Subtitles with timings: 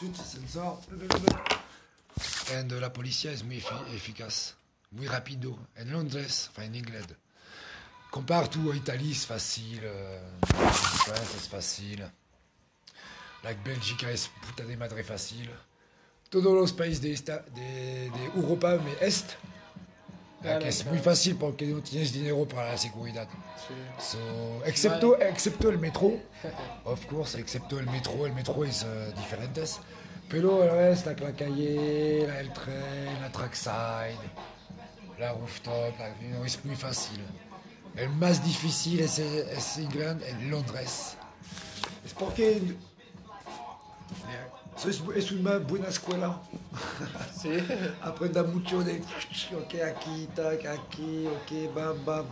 [0.00, 0.14] Tout
[2.80, 3.62] la policía es muy
[3.94, 4.54] eficaz,
[4.92, 5.58] muy rápido.
[5.76, 7.16] En Londres, enfin en England.
[8.10, 10.18] Compare tout, Italie c'est facile, euh,
[10.72, 12.10] France es facile.
[13.42, 15.50] La Bélgica es puta de madre fácil.
[16.30, 19.36] Todos los países de, esta, de, de Europa, mais Est,
[20.42, 23.28] la que es muy fácil porque no tienes dinero para la seguridad.
[23.68, 23.74] Sí.
[24.12, 26.12] So, excepto, excepto el metro,
[26.84, 29.78] of course, excepto el metro, el metro es eh, diferentes.
[30.28, 34.16] Pero el resto, la, calle, la- el tren, la trackside,
[35.18, 37.20] la rooftop, la- no, es muy fácil.
[37.96, 41.16] El más difícil es, es England, en Londres.
[42.06, 42.60] Es porque
[43.44, 46.40] so, es, una buena escuela.
[47.40, 47.50] Sí.
[48.02, 49.02] Aprenda mucho de,
[49.56, 52.26] ok, aquí, tac, aquí, ok, bam, bam.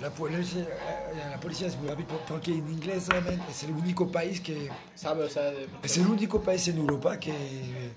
[0.00, 4.10] La policía, eh, la policía es muy rápido porque en inglés realmente es el único
[4.10, 5.68] país que Sabe, o sea, de...
[5.82, 7.92] es el único país en Europa que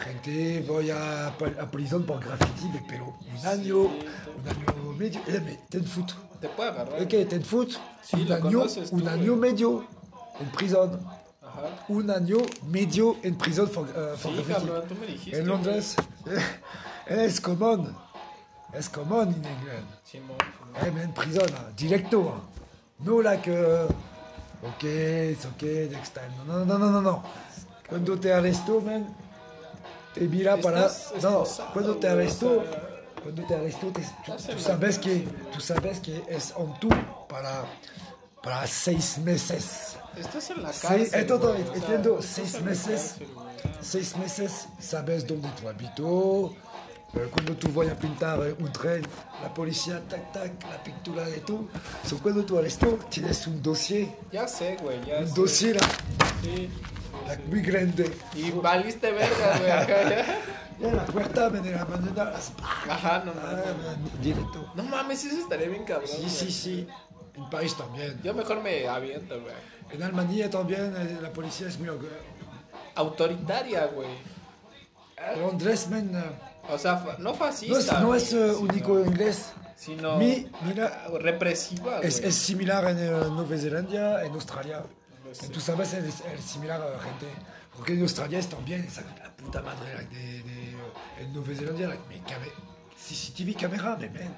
[0.00, 5.84] gente voy a, a prisión por graffiti, pero un año, un año medio, eh, ten
[5.84, 6.12] foot.
[6.40, 7.02] Te puede agarrar.
[7.02, 7.70] Ok, ten foot,
[8.02, 9.52] Sí, un año, conoces tú, un año güey.
[9.52, 9.86] medio
[10.40, 11.19] en prisión.
[11.88, 15.38] Un año medio en prisión por, eh, por Sí, cabrón, tú me dijiste.
[15.38, 15.96] En Londres
[17.06, 17.94] es común,
[18.72, 19.86] es común en England.
[20.04, 20.36] Simón.
[20.84, 22.40] Eh, mais en prison, directo.
[23.00, 23.86] No like, uh,
[24.66, 24.82] ok,
[25.32, 26.30] it's ok, next time.
[26.46, 27.22] No, no, no, no, no.
[27.88, 29.06] Cuando te arrestó, man,
[30.14, 30.88] te mira para...
[31.22, 34.98] No, cuando te güey, arrestó, o sea- cuando te arrestó, te- tú, tú la sabes
[34.98, 36.88] que, tú sabes que es en tú
[37.28, 37.64] para,
[38.42, 39.96] para seis meses.
[40.16, 41.20] Estás en la Sí, cárcel.
[41.20, 43.14] eh, todo, güey, o sea, entiendo, seis meses.
[43.18, 43.28] cárcel.
[43.80, 46.56] Seis meses, sabes dónde tú habitas.
[47.12, 49.02] Eh, cuando tú vayas a pintar un tren,
[49.42, 51.68] la policía, tac, tac, la pintura de tú.
[52.08, 55.34] So, cuando tú arrestó, tienes un dossier, Ya sé, güey, ya un sé.
[55.34, 55.78] dossier
[56.42, 56.70] Sí.
[57.26, 58.12] like, muy grande.
[58.34, 60.38] Y valiste verga, güey, acá ya.
[60.80, 62.52] Ya la puerta, en la mañana, las-
[62.88, 63.66] Ajá, no ah, mames.
[63.66, 64.72] man, directo.
[64.74, 66.08] No mames, eso estaría bien cabrón.
[66.08, 66.88] Sí, sí, sí.
[67.34, 68.20] En París también.
[68.22, 69.54] Yo mejor me aviento, güey.
[69.90, 71.88] En Alemania también, eh, la policía es muy...
[72.94, 74.08] Autoritaria, güey.
[75.38, 77.78] Londres, man, eh, O sea, no no fascista.
[77.78, 79.52] es, no es eh, sino- único en inglés.
[79.76, 80.16] Sino.
[80.16, 82.08] Mi, mira, represiva, güey.
[82.08, 84.82] Es, es similar en eh, Nueva Zelanda, en Australia.
[85.24, 85.48] Lo sé.
[85.48, 87.26] Tú sabes, es, es similar a la gente.
[87.76, 90.74] Porque en Australia es también esa la puta madre like, de, de,
[91.20, 92.52] en Nueva Zelanda, like, me cabe,
[92.96, 94.34] CCTV cámara, me ven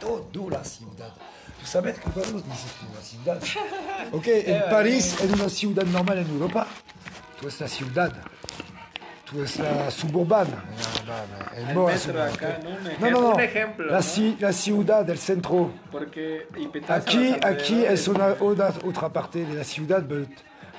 [0.00, 1.12] todo la ciudad.
[1.64, 3.00] Tú sabes que cuando dices tú la
[3.40, 3.40] ciudad.
[4.12, 6.66] Ok, en París, en una ciudad normal en Europa,
[7.40, 8.12] tú es la ciudad.
[9.24, 10.62] Tú es la suburbana.
[11.56, 12.58] El no, la metro suburbana, acá.
[12.62, 12.70] ¿no?
[13.00, 13.28] No, no, no.
[13.30, 15.72] un ejemplo, La, ci- la ciudad del centro.
[15.90, 16.46] Porque.
[16.88, 20.26] Aquí, aquí es una otra, otra parte de la ciudad, pero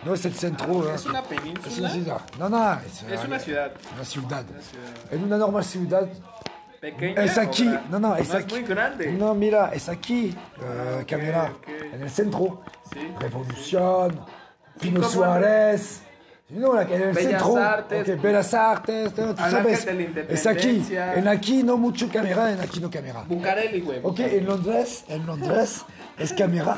[0.06, 0.94] no es el centro.
[0.94, 1.10] Es ¿eh?
[1.10, 1.90] una Es una península.
[1.90, 2.22] ciudad.
[2.38, 3.72] No, no, es, Es una ciudad.
[3.96, 4.46] Una ciudad.
[4.46, 4.94] ciudad.
[5.12, 6.08] En una normal ciudad
[6.82, 7.24] Pequeña.
[7.24, 7.68] es aquí.
[7.68, 8.56] o No, no, es no aquí.
[8.56, 9.12] Es muy grande.
[9.12, 10.36] No, mira, es aquí.
[10.62, 11.52] eh, ok, cámara.
[11.56, 11.68] ok.
[11.94, 12.62] En el centro.
[12.94, 13.00] Sí.
[13.20, 14.20] Revolución.
[14.80, 16.02] Pino como- Suárez.
[16.50, 17.58] No, en el Bellas centro.
[17.58, 18.10] Artes.
[18.10, 19.18] ok, Bellas Artes.
[19.18, 19.34] ¿no?
[19.36, 19.88] Tú sabes.
[20.30, 20.86] Es aquí.
[20.92, 23.24] En aquí no mucho cámara, en aquí no cámara.
[23.28, 24.00] Bucareli, güey.
[24.04, 25.82] Ok, en Londres, en Londres
[26.20, 26.78] es cámara.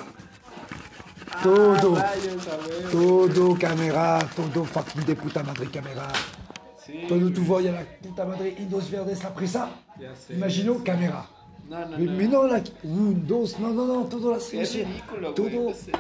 [1.43, 1.97] Todo.
[1.97, 2.91] Ah, rayos, a ver.
[2.91, 6.07] Todo cámara, todo fucking de puta madre cámara.
[6.85, 7.05] Sí.
[7.07, 9.69] Tú vayas a la puta madre y dos verdes la presa,
[9.99, 10.33] Ya sé.
[10.33, 11.25] imagino cámara.
[11.69, 12.11] No, no, no.
[12.13, 15.51] mais non, là, un, dos, non, non, non, todo la Es ridículo, güey.
[15.51, 15.69] Todo.
[15.69, 15.91] no sé.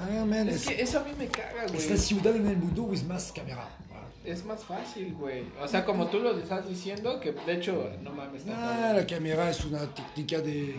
[0.00, 1.98] Ah, man, Es es, que eso a mí me caga, es la güey.
[1.98, 3.68] ciudad en el mundo with más cámara.
[4.24, 5.44] Es más fácil, güey.
[5.60, 9.06] O sea, como tú lo estás diciendo, que de hecho, no mames, está Ah, la
[9.06, 10.76] cámara es una técnica de.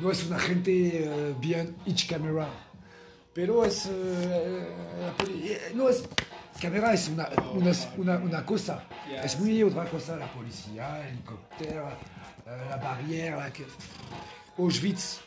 [0.00, 2.48] No es una gente eh, bien each camera.
[3.32, 3.86] Pero es.
[3.86, 4.66] eh,
[5.00, 6.04] la eh, no es.
[6.60, 8.84] Cámara es una, una, una, una cosa.
[9.22, 11.88] Es muy otra cosa la policía, el helicóptero,
[12.46, 13.52] eh, la barriera, la
[14.56, 15.20] Auschwitz,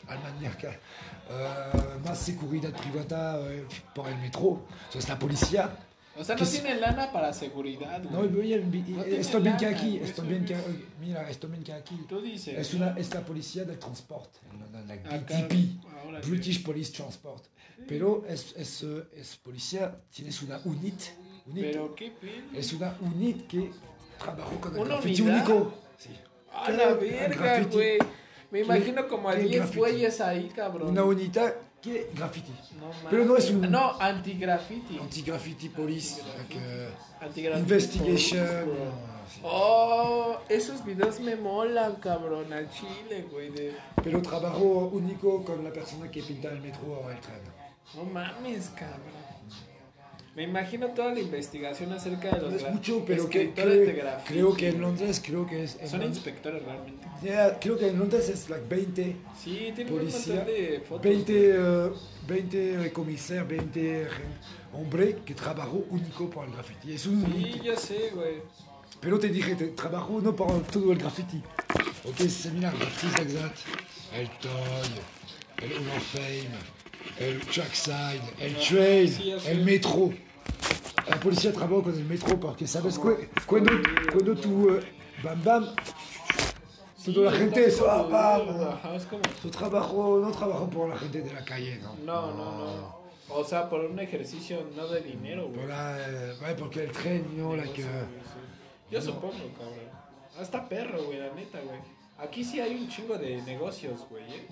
[0.60, 4.66] que, eh, más seguridad privada eh, por el metro.
[4.90, 5.87] Eso es la policía.
[6.20, 8.54] O sea, no es- tiene lana para seguridad, No, güey.
[8.54, 10.56] a- vi- No tiene esto bien que aquí, güey, esto eso bien que
[11.00, 11.96] mira, esto bien que aquí.
[12.10, 12.58] Tú dices.
[12.58, 14.40] Es, una, es la policía del transporte,
[14.74, 15.80] la, la BTP.
[16.04, 17.44] Ahora British Police Transport.
[17.88, 21.00] Pero es, es, eh, es policía, tienes una unit,
[21.46, 22.60] unit Pero qué pedo.
[22.60, 23.70] es una unit que
[24.18, 25.46] trabajó con el ¿Una graffiti unidad?
[25.48, 25.74] único.
[26.00, 26.10] Sí.
[26.52, 28.00] A la verga, güey.
[28.50, 29.78] Me ¿Qué- imagino como a qué 10 graffiti?
[29.80, 30.90] güeyes ahí, cabrón.
[30.90, 32.52] Una unidad que graffiti.
[32.80, 33.10] No.
[33.10, 34.98] Pero no es un No, anti-graffiti.
[35.00, 36.90] anti-graffiti police, like, eh,
[37.22, 37.60] Anti-graffiti.
[37.62, 38.48] investigation.
[39.34, 39.40] sí.
[39.44, 43.50] Oh, esos videos me molan, cabrón, al chile, güey.
[43.52, 43.76] De...
[44.04, 47.42] Pero trabajo único con la persona que pinta el metro o el tren.
[47.96, 49.27] No mames, cabrón.
[50.38, 54.04] Me imagino toda la investigación acerca de los No es mucho, pero que, creo, de
[54.28, 55.72] creo que en Londres, creo que es...
[55.72, 57.08] Son Londres- inspectores realmente.
[57.24, 61.02] Yeah, creo que en Londres es like 20, Sí, tienen Policía, un montón de fotos.
[61.02, 61.90] 20, eh,
[62.28, 64.08] 20 commissaires, 20
[64.74, 66.94] hombres que trabajan único para el graffiti.
[66.94, 67.26] Es un...
[67.26, 68.36] Sí, ya sé, güey.
[69.02, 71.42] Pero te dije, te trabajo no para todo el graffiti.
[72.06, 72.20] Ok,
[72.54, 73.58] mira, graffiti exact.
[74.14, 76.50] El Toy, el of Fame,
[77.20, 79.52] el Trackside, el sé.
[79.52, 80.27] el metro.
[81.10, 83.72] La policía trabaja con el metro porque sabes que cuando,
[84.12, 84.82] cuando tú eh,
[85.24, 85.76] bam bam,
[87.08, 88.96] la gente bam.
[88.96, 89.22] es como...
[89.42, 91.96] Tu trabajo no trabajo por la gente de la calle, ¿no?
[92.06, 92.98] No, no, no.
[93.30, 95.60] O sea, por un ejercicio no de dinero, güey.
[95.60, 97.56] Por la, eh, porque el tren, ¿no?
[97.56, 97.84] Eh, sí.
[98.92, 99.90] Yo supongo, cabrón.
[100.40, 101.80] Hasta perro, güey, la neta, güey.
[102.18, 104.48] Aquí sí hay un chingo de negocios, güey, ¿eh?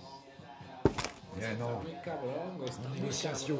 [1.40, 1.82] yeah, no.
[1.82, 2.70] Muy cabrón, güey.
[3.00, 3.60] Negociación.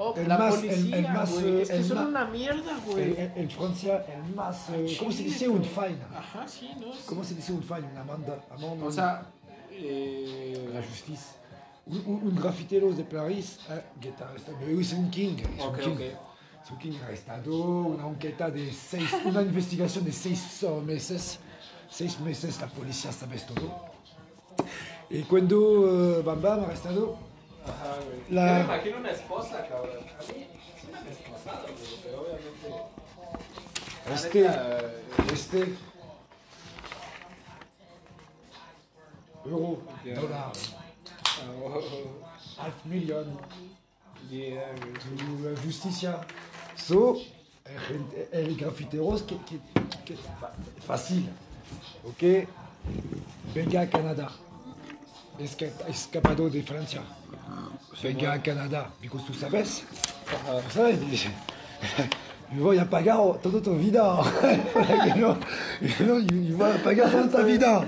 [0.00, 1.44] Oh, El la más- el- policía, el más, güey.
[1.48, 3.14] eh, Es que el son más- una mierda, güey.
[3.34, 4.70] en- Francia, el más.
[4.70, 6.86] eh, ¿Cómo se dice un fine Ajá, sí, ¿no?
[7.04, 7.88] ¿Cómo se dice un fine?
[7.90, 8.32] Una amende.
[8.50, 9.26] amende O sea,
[9.72, 10.70] eh...
[10.72, 11.36] la justice.
[11.86, 14.56] Un, un, un grafitero de París eh, que está arrestado.
[14.60, 15.36] Pero es un king.
[15.38, 15.90] Es un Ok, king.
[15.94, 16.00] ok.
[16.64, 17.56] Es un king arrestado.
[17.86, 19.10] Una enqueta de seis.
[19.24, 21.40] Una investigación de seis meses.
[21.90, 23.86] Seis meses la policía sabe todo.
[25.10, 27.16] Y cuando eh, Bam Bam arrestado,
[27.66, 28.20] Ajá, güey.
[28.30, 29.98] La- Yo me imagino una esposa, cabrón.
[29.98, 30.46] A mí
[30.80, 32.68] sí me han esposado, güey, pero obviamente...
[34.08, 35.74] la Este- neta, eh, este.
[39.44, 40.14] Euro, Ya.
[40.20, 40.52] dollar,
[41.64, 41.80] oh,
[42.58, 43.38] half million.
[44.30, 44.92] yeah, güey.
[44.92, 46.20] to la justicia.
[46.76, 47.16] So,
[47.64, 49.58] el, gente- el grafiteros que, que,
[50.04, 50.52] que fa-
[50.86, 51.28] fácil,
[52.04, 52.46] ok,
[53.54, 54.30] venga a Canadá,
[55.38, 57.02] Esca- escapado de Francia,
[58.02, 59.82] venga a Canadá, because tú sabes,
[60.26, 60.60] Ajá.
[60.62, 61.28] tú sabes, dice,
[62.50, 64.16] me voy a pagar toda tu vida,
[65.06, 65.36] you know,
[65.80, 67.86] you know, you, you voy a pagar toda tu vida,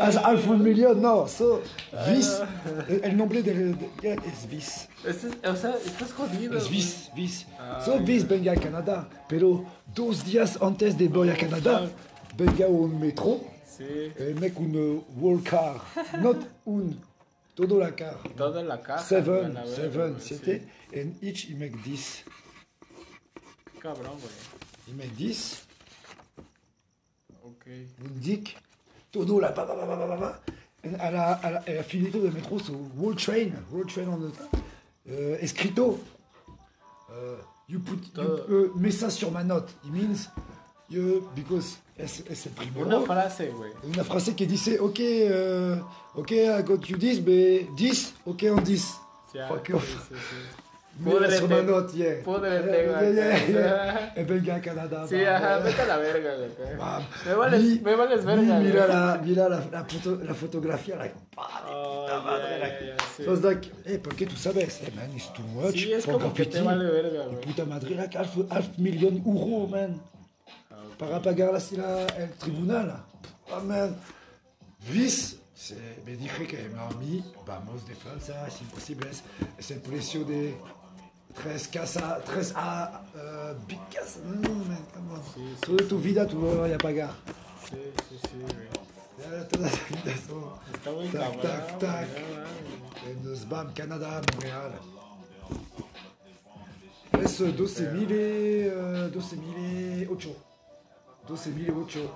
[0.00, 1.60] as half a million, no, so,
[2.08, 2.40] vis,
[2.88, 4.88] el, el nombre del, de, yeah, es vis.
[5.04, 6.56] Este es- o sea, estás jodido.
[6.56, 6.76] Es güey.
[6.76, 7.46] vis, vis.
[7.58, 9.64] Ah, So vis venga a Canadá, pero
[9.94, 11.88] dos días antes de voy a Canadá,
[12.36, 13.40] venga un metro,
[13.76, 13.84] Sí.
[14.18, 15.76] el mec un wall car,
[16.22, 16.98] not un,
[17.56, 18.16] todo la car.
[18.36, 19.02] Toda la caja.
[19.02, 21.96] Seven, güey, la verga, seven, güey, siete, and each il make 10.
[21.96, 22.22] sí.
[23.80, 24.32] Cabrón, güey.
[24.88, 25.66] Il make 10,
[27.42, 27.66] Ok.
[28.04, 28.56] un dick,
[29.10, 30.40] todo la pa pa pa pa pa pa pa.
[30.84, 34.06] And À la, à la, à la finito del metro, so wall train, wall train
[34.08, 34.32] on the,
[35.08, 35.98] euh, escrito,
[37.08, 38.46] uh, you put, you, Todo.
[38.48, 39.72] uh, mets ça sur ma note.
[39.84, 40.28] It means,
[40.88, 42.86] you, because es, es el primero.
[42.86, 43.72] Una frase, güey.
[43.82, 45.80] Una frase que dice, ok, euh,
[46.14, 48.84] ok, I got you 10, mais 10, ok, on 10.
[49.34, 50.10] Ya, Fuck off.
[50.98, 51.62] ma Púdrete.
[51.62, 52.22] note, yeah.
[52.24, 53.14] Púdrete, Yeah, güey.
[53.14, 54.24] yeah, yeah, yeah.
[54.24, 55.06] Venga a Canadá.
[55.06, 56.76] Sí, va, ajá, vete a la verga, güey.
[56.78, 57.02] Bam.
[57.26, 60.96] Me vales, Mi- me vales mi- verga, mira la, mira la, la, foto, la fotografía,
[60.96, 63.68] like, Oh, puta madre, ya, like.
[63.68, 63.70] sí.
[63.84, 64.80] Hey, ¿por qué tú sabes?
[64.82, 65.74] Hey, man, it's too much.
[65.74, 67.40] Sí, es como que te vale verga, güey.
[67.42, 70.00] puta madre, like, half, half million euros, man.
[70.98, 72.90] Para pagar la sila el tribunal.
[72.90, 73.94] Ah, Amen.
[74.80, 75.74] Vice, c'est,
[76.06, 76.16] me
[76.46, 79.48] que me vamos de falsa, si posible, hein.
[79.58, 80.54] es el precio de
[81.34, 86.78] 13 casa, 13 a, euh, big casa, no, man, come vida tu no vaya a
[86.78, 87.10] pagar.
[87.68, 87.76] Sí,
[88.08, 88.68] sí, sí, güey.
[89.48, 90.54] Toda la vida son...
[90.72, 92.08] Está muy tac, tac, tac.
[93.24, 94.72] Nos bam, Canada, Montréal.
[97.22, 97.90] Es 12
[101.26, 102.14] 2008.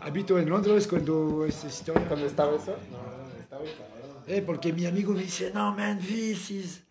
[0.00, 2.06] Habito en Londres cuando es este, historia.
[2.06, 2.76] ¿Cuando estaba eso?
[2.90, 4.24] No, estaba cabrón.
[4.26, 6.82] Eh, porque mi amigo me dice, no, man, this is,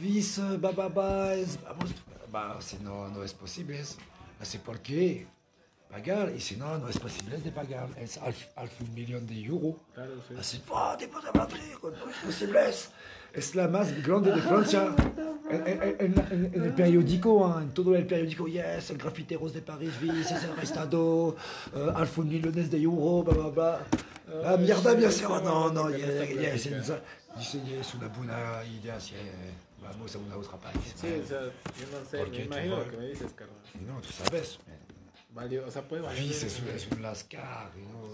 [0.00, 1.90] this, uh, ba, ba, ba, es, vamos,
[2.30, 3.82] bah, si no, no es posible.
[4.40, 5.26] Así, ¿por qué?
[5.90, 6.32] Pagar.
[6.36, 7.88] Y si no, no es posible de pagar.
[7.96, 9.74] Es half, half un millón de euros.
[9.94, 10.34] Claro, sí.
[10.38, 12.68] Así, oh, de puta madre, no es posible.
[12.68, 12.88] Es,
[13.32, 14.94] es la más grande de Francia.
[15.50, 19.52] En, en- en- en- en el periódico, hein, en todo el periódico, yes, el grafiteros
[19.52, 21.36] de París, vis, es arrestado,
[21.74, 23.86] uh, half un de euros, bla, bla, bla.
[24.44, 27.02] La mierda, bien sûr, no, no, que no está yeah, yes, plática.
[27.36, 29.14] es, dice, es una buena idea, si
[29.82, 30.94] vamos a una otra país.
[30.94, 33.32] Sí, o sea, yo no sé, Porque me tú imagino vas- lo que me dices,
[33.34, 33.56] carnal.
[33.88, 34.58] No, tú sabes.
[35.34, 36.22] Valió, o sea, puede valer.
[36.22, 38.10] Vis es, un- es un lascar, you know,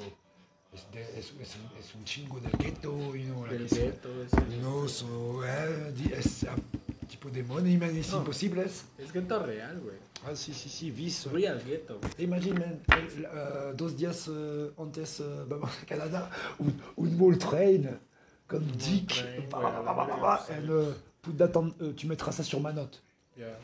[0.74, 4.08] es, de- es, es un, es un chingo del gueto, you know, Del gueto,
[4.50, 8.22] you know, so, eh, es un tipo de money, man, es No.
[8.30, 9.96] es- gueto real, güey.
[10.26, 11.24] Ah, sí, sí, sí, vis.
[11.26, 12.00] Real gueto.
[12.18, 17.98] Imagine, man, el- eh, dos días eh, antes eh, vamos a Canadá, un, un train,
[18.46, 22.42] comme Dick, train, bah, ouais, bah, bah, and, put that on- euh, tu mettras ça
[22.44, 23.00] sur ma note.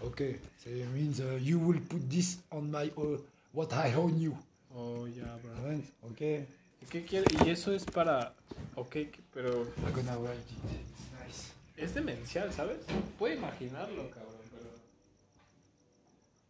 [0.03, 3.17] Okay, so it means uh, you will put this on my uh,
[3.53, 4.37] what I own you.
[4.75, 5.71] Oh, ya, bro.
[5.71, 5.85] Right?
[6.13, 6.47] Okay.
[6.81, 7.27] ¿Y qué quiere?
[7.45, 8.35] Y eso es para.
[8.75, 8.97] Ok,
[9.33, 9.67] pero.
[9.85, 10.81] I'm gonna write it.
[10.91, 11.53] It's nice.
[11.77, 12.79] Es demencial, ¿sabes?
[13.19, 14.71] Puede imaginarlo, cabrón, pero.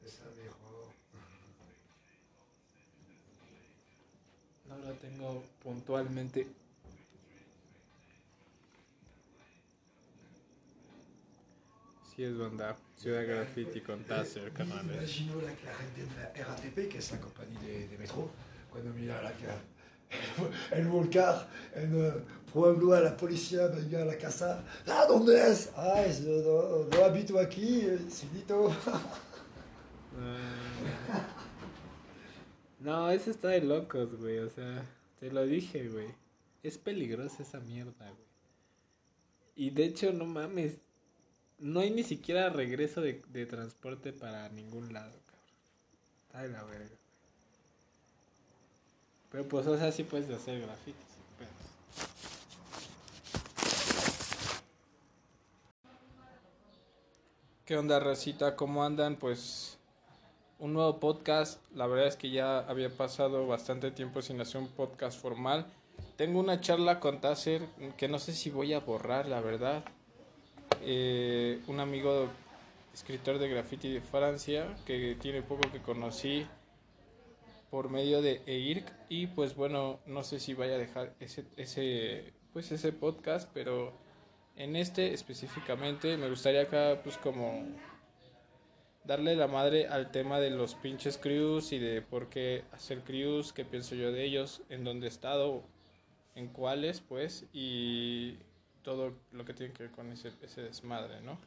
[0.09, 0.93] Esa viejo.
[4.69, 6.47] No lo tengo puntualmente.
[12.15, 12.77] Sí es banda.
[12.97, 14.97] Ciudad Graffiti con Taser, canales.
[14.97, 18.31] Imaginons la, la gente de la RATP, que es la compañía de, de metro,
[18.71, 19.47] cuando mira la que
[20.77, 22.13] el volcar en uh,
[22.53, 24.63] pueblo a la policía venga a la casa.
[24.87, 25.71] Ah, ¿dónde es?
[25.75, 28.71] Ah, es, no, habito aquí, eh, Sidito.
[28.87, 29.01] Ah.
[32.81, 34.41] No, eso está de locos, güey.
[34.41, 34.85] O sea,
[35.21, 36.09] te lo dije, güey.
[36.65, 38.29] Es peligrosa esa mierda, güey.
[39.55, 40.79] Y de hecho, no mames.
[41.63, 46.51] No hay ni siquiera regreso de, de transporte para ningún lado, cabrón.
[46.51, 46.97] De la verga.
[49.31, 51.01] Pero pues, o sea, sí puedes hacer grafitis.
[51.39, 51.53] pedos.
[57.65, 58.57] ¿Qué onda, Racita?
[58.57, 59.15] ¿Cómo andan?
[59.15, 59.79] Pues
[60.59, 61.61] un nuevo podcast.
[61.77, 65.67] La verdad es que ya había pasado bastante tiempo sin hacer un podcast formal.
[66.17, 67.63] Tengo una charla con Taser
[67.97, 69.85] que no sé si voy a borrar, la verdad.
[70.85, 72.29] Eh, un amigo
[72.93, 76.47] escritor de graffiti de Francia que tiene poco que conocí
[77.71, 78.93] por medio de EIRC.
[79.09, 83.93] Y pues bueno, no sé si vaya a dejar ese, ese, pues ese podcast, pero
[84.57, 87.65] en este específicamente me gustaría acá pues como
[89.05, 93.53] darle la madre al tema de los pinches crews y de por qué hacer crews,
[93.53, 95.63] qué pienso yo de ellos, en dónde he estado,
[96.35, 98.37] en cuáles, pues, y
[98.83, 100.31] todo lo que tiene que ver con ese,
[100.63, 101.39] desmadre, ¿no?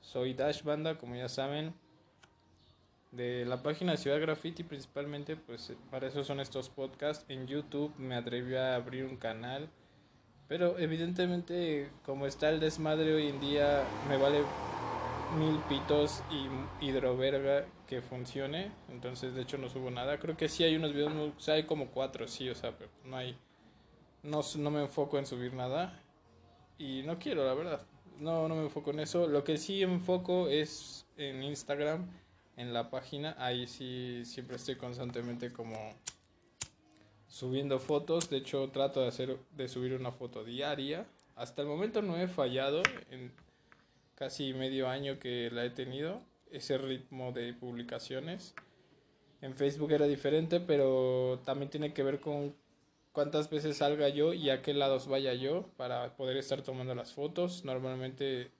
[0.00, 1.74] Soy Dash Banda, como ya saben,
[3.12, 7.24] de la página Ciudad Graffiti principalmente, pues para eso son estos podcasts.
[7.28, 9.68] En YouTube me atreví a abrir un canal,
[10.48, 14.42] pero evidentemente como está el desmadre hoy en día, me vale
[15.36, 18.70] mil pitos y hidroverga que funcione.
[18.88, 20.18] Entonces, de hecho, no subo nada.
[20.18, 23.36] Creo que sí hay unos videos, hay como cuatro, sí, o sea, pero no hay.
[24.22, 26.02] No, no me enfoco en subir nada.
[26.78, 27.86] Y no quiero, la verdad.
[28.18, 29.26] No, no me enfoco en eso.
[29.26, 32.08] Lo que sí enfoco es en Instagram,
[32.56, 33.36] en la página.
[33.38, 35.94] Ahí sí siempre estoy constantemente como
[37.28, 38.30] subiendo fotos.
[38.30, 41.06] De hecho, trato de hacer de subir una foto diaria.
[41.36, 43.32] Hasta el momento no he fallado en
[44.16, 46.20] casi medio año que la he tenido,
[46.50, 48.54] ese ritmo de publicaciones.
[49.40, 52.56] En Facebook era diferente, pero también tiene que ver con
[53.12, 57.12] cuántas veces salga yo y a qué lados vaya yo para poder estar tomando las
[57.12, 57.64] fotos.
[57.64, 58.50] Normalmente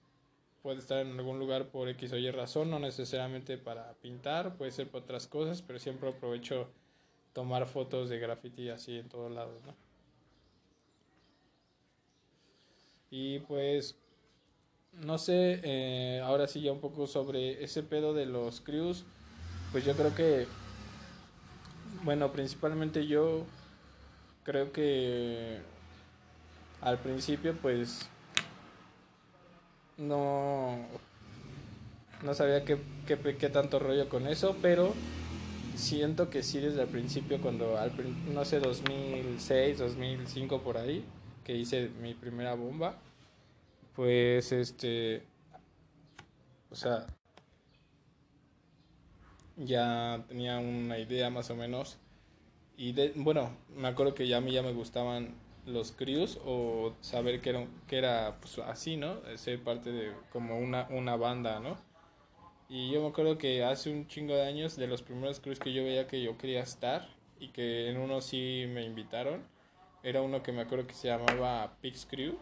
[0.61, 4.71] puede estar en algún lugar por X o Y razón, no necesariamente para pintar, puede
[4.71, 6.69] ser por otras cosas, pero siempre aprovecho
[7.33, 9.73] tomar fotos de graffiti así en todos lados, ¿no?
[13.11, 13.95] Y pues
[14.93, 19.05] no sé, eh, ahora sí ya un poco sobre ese pedo de los crews,
[19.71, 20.47] pues yo creo que,
[22.03, 23.45] bueno, principalmente yo
[24.49, 25.59] creo que
[26.81, 28.09] al principio pues
[29.95, 30.75] no,
[32.23, 34.95] no sabía qué, qué, qué tanto rollo con eso, pero
[35.75, 37.91] siento que sí desde el principio cuando, al,
[38.33, 41.05] no sé, 2006, 2005 por ahí,
[41.45, 42.95] que hice mi primera bomba,
[43.95, 45.21] pues este
[46.71, 47.05] o sea
[49.57, 51.99] ya tenía una idea más o menos
[52.79, 56.93] y de, bueno me acuerdo que ya a mí ya me gustaban los crews o
[57.01, 61.59] saber que era que era pues, así no ser parte de como una una banda
[61.59, 61.77] no
[62.69, 65.73] y yo me acuerdo que hace un chingo de años de los primeros crews que
[65.73, 69.43] yo veía que yo quería estar y que en uno sí me invitaron
[70.01, 72.37] era uno que me acuerdo que se llamaba Pix Crew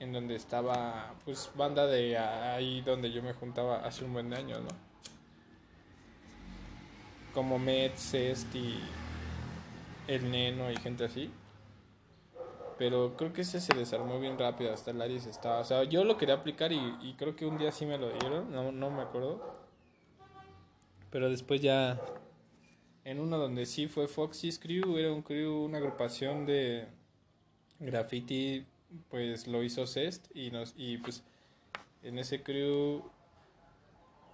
[0.00, 4.36] en donde estaba pues banda de ahí donde yo me juntaba hace un buen de
[4.36, 4.68] años, ¿no?
[7.32, 8.48] Como Met, Cest
[10.06, 11.30] El Neno y gente así.
[12.78, 15.60] Pero creo que ese se desarmó bien rápido, hasta el Aries estaba.
[15.60, 18.50] O sea, yo lo quería aplicar y, creo que un día sí me lo dieron,
[18.50, 19.40] no, no me acuerdo.
[21.10, 22.00] Pero después ya
[23.04, 26.88] en uno donde sí fue Foxy's Crew, era un crew, una agrupación de
[27.80, 28.64] graffiti
[29.10, 31.24] pues lo hizo Cest y nos y pues
[32.02, 33.02] en ese crew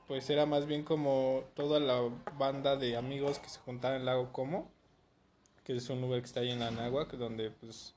[0.06, 2.00] pues era más bien como toda la
[2.38, 4.70] banda de amigos que se juntaban en el lago Como
[5.68, 7.94] que es un lugar que está ahí en la donde pues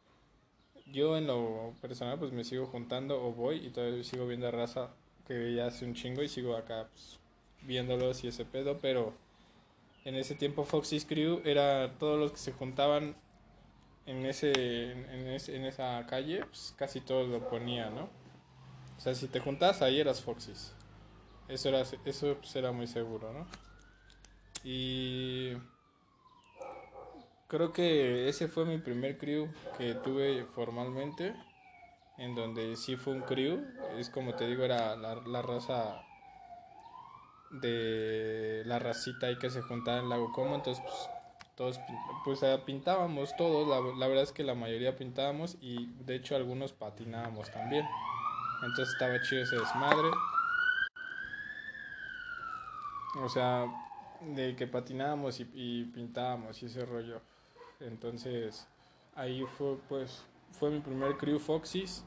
[0.88, 4.52] yo en lo personal pues me sigo juntando o voy y todavía sigo viendo a
[4.52, 4.90] raza
[5.26, 7.18] que ya hace un chingo y sigo acá pues,
[7.62, 9.14] viéndolos y ese pedo, pero
[10.04, 13.16] en ese tiempo Foxy's Crew era todos los que se juntaban
[14.06, 18.10] en ese en, ese, en esa calle, pues casi todos lo ponían, ¿no?
[18.98, 20.74] O sea, si te juntas ahí eras Foxy's.
[21.48, 23.48] Eso era eso pues, era muy seguro, ¿no?
[24.66, 25.54] Y
[27.52, 31.36] creo que ese fue mi primer crew que tuve formalmente
[32.18, 33.62] en donde sí fue un crew,
[33.98, 36.02] es como te digo, era la, la raza
[37.50, 41.10] de la racita ahí que se juntaba en Lago Como, entonces pues,
[41.58, 41.80] todos
[42.24, 46.72] pues pintábamos todos, la, la, verdad es que la mayoría pintábamos y de hecho algunos
[46.72, 47.86] patinábamos también.
[48.64, 50.10] Entonces estaba chido ese desmadre.
[53.22, 53.66] O sea,
[54.22, 57.22] de que patinábamos y, y pintábamos y ese rollo.
[57.82, 58.68] Entonces,
[59.16, 62.04] ahí fue pues fue mi primer crew Foxys.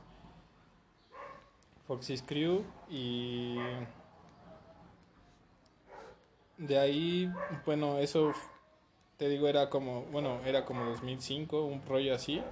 [1.86, 3.56] Foxys Crew y
[6.56, 7.30] de ahí,
[7.66, 8.32] bueno, eso
[9.18, 12.42] te digo era como, bueno, era como 2005, un rollo así.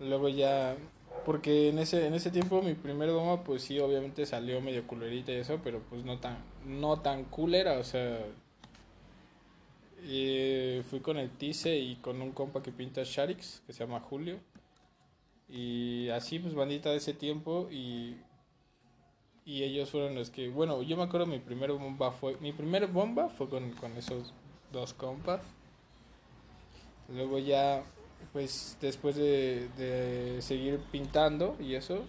[0.00, 0.76] Luego ya
[1.24, 5.32] porque en ese en ese tiempo mi primer goma pues sí obviamente salió medio culerita
[5.32, 8.18] y eso, pero pues no tan no tan culera, o sea,
[10.06, 14.00] y fui con el Tice y con un compa que pinta Sharix, que se llama
[14.00, 14.38] Julio.
[15.48, 18.16] Y así, pues bandita de ese tiempo y,
[19.44, 22.86] y ellos fueron los que, bueno, yo me acuerdo mi primer bomba fue, mi primer
[22.86, 24.32] bomba fue con, con esos
[24.72, 25.40] dos compas.
[27.08, 27.84] Luego ya,
[28.32, 32.04] pues después de, de seguir pintando y eso,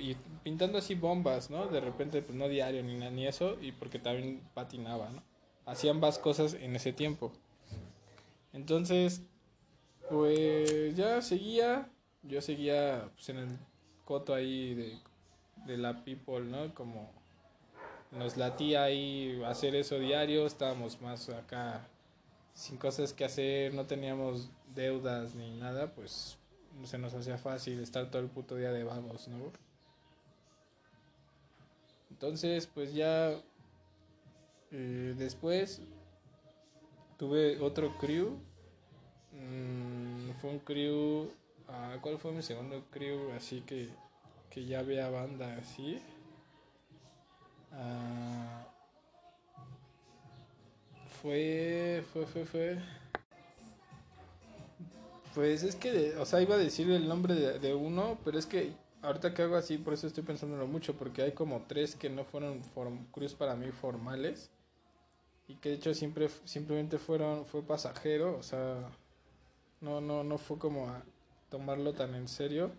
[0.00, 1.66] y pintando así bombas, ¿no?
[1.66, 5.22] De repente, pues no diario ni, ni eso, y porque también patinaba, ¿no?
[5.68, 7.32] Hacía ambas cosas en ese tiempo.
[8.52, 9.22] Entonces,
[10.08, 11.88] pues ya seguía
[12.22, 13.58] yo seguía pues, en el
[14.04, 14.98] coto ahí de,
[15.66, 16.74] de la people, ¿no?
[16.74, 17.10] Como
[18.10, 21.86] nos latía ahí hacer eso diario, estábamos más acá
[22.54, 26.38] sin cosas que hacer, no teníamos deudas ni nada, pues
[26.84, 29.52] se nos hacía fácil estar todo el puto día de vagos, ¿no?
[32.10, 33.40] Entonces, pues ya
[34.70, 35.82] eh, después
[37.16, 38.38] tuve otro crew,
[39.32, 41.30] mm, fue un crew
[41.68, 43.30] Ah, ¿Cuál fue mi segundo crew?
[43.36, 43.90] Así que,
[44.50, 46.00] que ya había banda así.
[47.72, 48.66] Ah,
[51.20, 52.78] fue, fue, fue, fue.
[55.34, 58.72] Pues es que, o sea, iba a decir el nombre de, uno, pero es que
[59.02, 62.24] ahorita que hago así, por eso estoy pensándolo mucho, porque hay como tres que no
[62.24, 62.62] fueron
[63.12, 64.50] crews para mí formales
[65.48, 68.90] y que de hecho siempre simplemente fueron fue pasajero, o sea,
[69.80, 71.02] no no no fue como a,
[71.50, 72.70] tomarlo tan en serio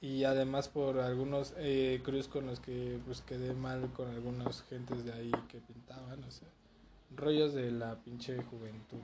[0.00, 5.04] y además por algunos eh, cruz con los que pues quedé mal con algunas gentes
[5.04, 6.48] de ahí que pintaban, o sea,
[7.16, 9.00] rollos de la pinche juventud,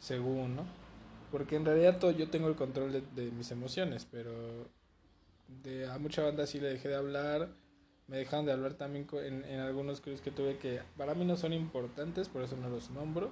[0.00, 0.64] según, ¿no?
[1.30, 4.32] Porque en realidad todo, yo tengo el control de, mis emociones, pero
[5.62, 7.50] de a mucha banda sí le dejé de hablar,
[8.08, 11.36] me dejaron de hablar también en, en algunos crews que tuve que para mí no
[11.36, 13.30] son importantes, por eso no los nombro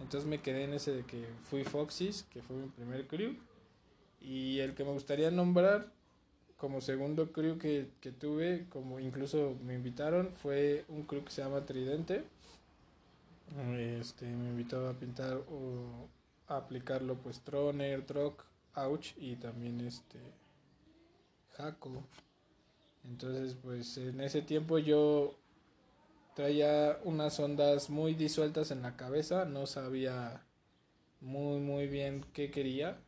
[0.00, 3.36] entonces me quedé en ese de que fui Foxys, que fue mi primer crew.
[4.20, 5.92] Y el que me gustaría nombrar
[6.56, 11.42] como segundo crew que, que tuve, como incluso me invitaron, fue un crew que se
[11.42, 12.24] llama Tridente.
[13.78, 16.08] Este, me invitó a pintar o
[16.48, 18.44] a aplicarlo pues Troner, Troc,
[18.74, 20.18] Ouch y también este
[21.56, 22.04] Jaco.
[23.08, 25.38] Entonces pues en ese tiempo yo
[26.34, 30.44] traía unas ondas muy disueltas en la cabeza, no sabía
[31.20, 33.00] muy muy bien qué quería.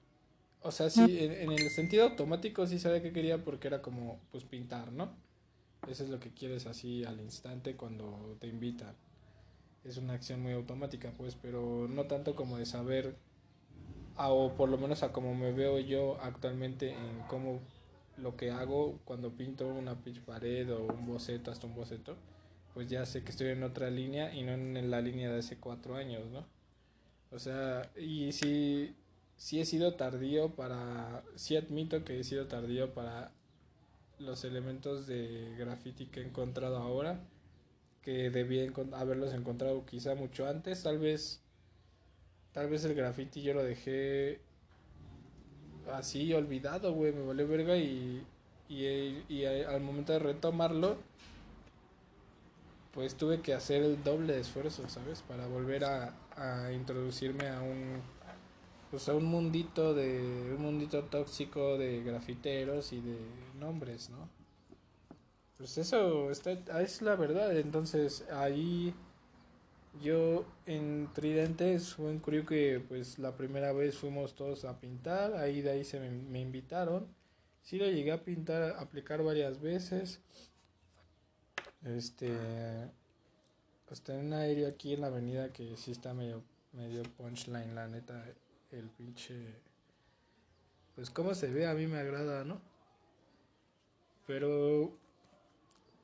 [0.62, 4.44] O sea, sí, en, el sentido automático sí sabía qué quería porque era como pues
[4.44, 5.14] pintar, ¿no?
[5.88, 8.94] Eso es lo que quieres así al instante cuando te invitan.
[9.84, 13.16] Es una acción muy automática, pues, pero no tanto como de saber,
[14.18, 17.60] o por lo menos a cómo me veo yo actualmente en cómo
[18.16, 22.16] lo que hago cuando pinto una pitch pared o un boceto, hasta un boceto
[22.74, 25.58] pues ya sé que estoy en otra línea y no en la línea de hace
[25.58, 26.46] cuatro años, ¿no?
[27.30, 28.94] O sea, y sí,
[29.36, 33.32] sí he sido tardío para, sí admito que he sido tardío para
[34.18, 37.20] los elementos de graffiti que he encontrado ahora,
[38.02, 41.40] que debí haberlos encontrado quizá mucho antes, tal vez,
[42.52, 44.40] tal vez el graffiti yo lo dejé
[45.96, 48.24] así olvidado, güey, me valió verga y,
[48.68, 50.96] y, y al momento de retomarlo,
[52.92, 55.22] pues tuve que hacer el doble esfuerzo, ¿sabes?
[55.22, 58.00] Para volver a, a introducirme a un
[58.90, 63.18] pues a un mundito de un mundito tóxico de grafiteros y de
[63.58, 64.28] nombres, ¿no?
[65.56, 68.94] Pues eso está, es la verdad, entonces ahí
[69.98, 75.34] yo en Tridentes fue un crew que pues la primera vez fuimos todos a pintar,
[75.34, 77.08] ahí de ahí se me, invitaron.
[77.62, 80.20] Sí lo llegué a pintar, a aplicar varias veces.
[81.84, 82.30] Este
[83.86, 87.88] pues en un aéreo aquí en la avenida que sí está medio medio punchline, la
[87.88, 88.24] neta,
[88.70, 89.34] el pinche
[90.94, 92.60] pues cómo se ve a mí me agrada, ¿no?
[94.26, 94.96] Pero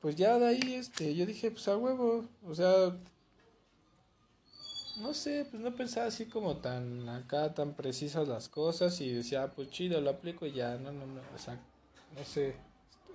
[0.01, 2.97] pues ya de ahí este yo dije, pues a huevo, o sea,
[4.99, 9.43] no sé, pues no pensaba así como tan acá, tan precisas las cosas y decía,
[9.43, 11.59] ah, pues chido, lo aplico y ya, no, no, no, o sea,
[12.15, 12.55] no sé,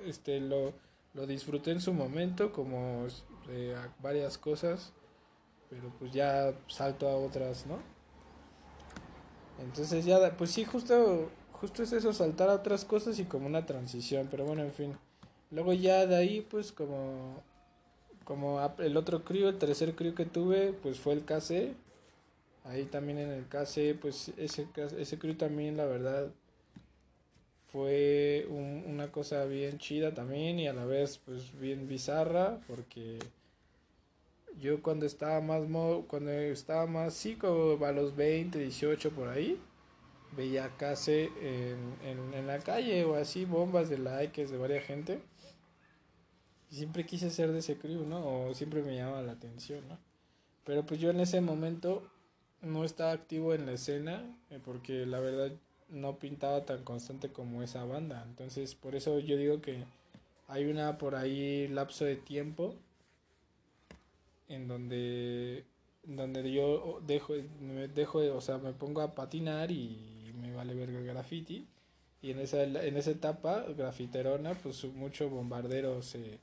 [0.06, 0.72] este, lo,
[1.14, 3.06] lo disfruté en su momento como
[3.48, 4.92] eh, varias cosas,
[5.70, 7.78] pero pues ya salto a otras, ¿no?
[9.60, 13.66] Entonces ya, pues sí, justo, justo es eso, saltar a otras cosas y como una
[13.66, 14.96] transición, pero bueno, en fin.
[15.50, 17.42] Luego ya de ahí, pues como
[18.24, 21.74] como el otro crew, el tercer crew que tuve, pues fue el KC.
[22.64, 24.66] Ahí también en el KC, pues ese,
[24.98, 26.30] ese crew también, la verdad,
[27.72, 33.18] fue una cosa bien chida también y a la vez, pues bien bizarra, porque
[34.60, 35.62] yo cuando estaba más,
[36.06, 39.58] cuando estaba más, sí, como a los 20, 18 por ahí,
[40.36, 41.08] veía KC
[41.40, 45.20] en, en, en la calle o así, bombas de likes de varias gente
[46.72, 48.48] siempre quise ser de ese crew, ¿no?
[48.48, 49.98] O siempre me llamaba la atención, ¿no?
[50.64, 52.02] Pero pues yo en ese momento
[52.62, 55.52] no estaba activo en la escena eh, porque la verdad
[55.88, 58.24] no pintaba tan constante como esa banda.
[58.26, 59.84] Entonces por eso yo digo que
[60.48, 62.74] hay una por ahí lapso de tiempo
[64.48, 65.64] en donde
[66.04, 70.90] donde yo dejo me dejo o sea me pongo a patinar y me vale ver
[70.90, 71.66] el graffiti
[72.20, 76.40] y en esa en esa etapa grafiterona pues mucho bombardero se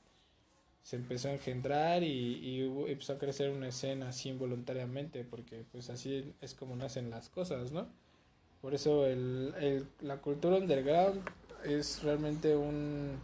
[0.82, 6.34] se empezó a engendrar y, empezó a crecer una escena así involuntariamente, porque pues así
[6.40, 7.88] es como nacen las cosas, ¿no?
[8.60, 11.22] Por eso el, el, la cultura underground
[11.64, 13.18] es realmente un,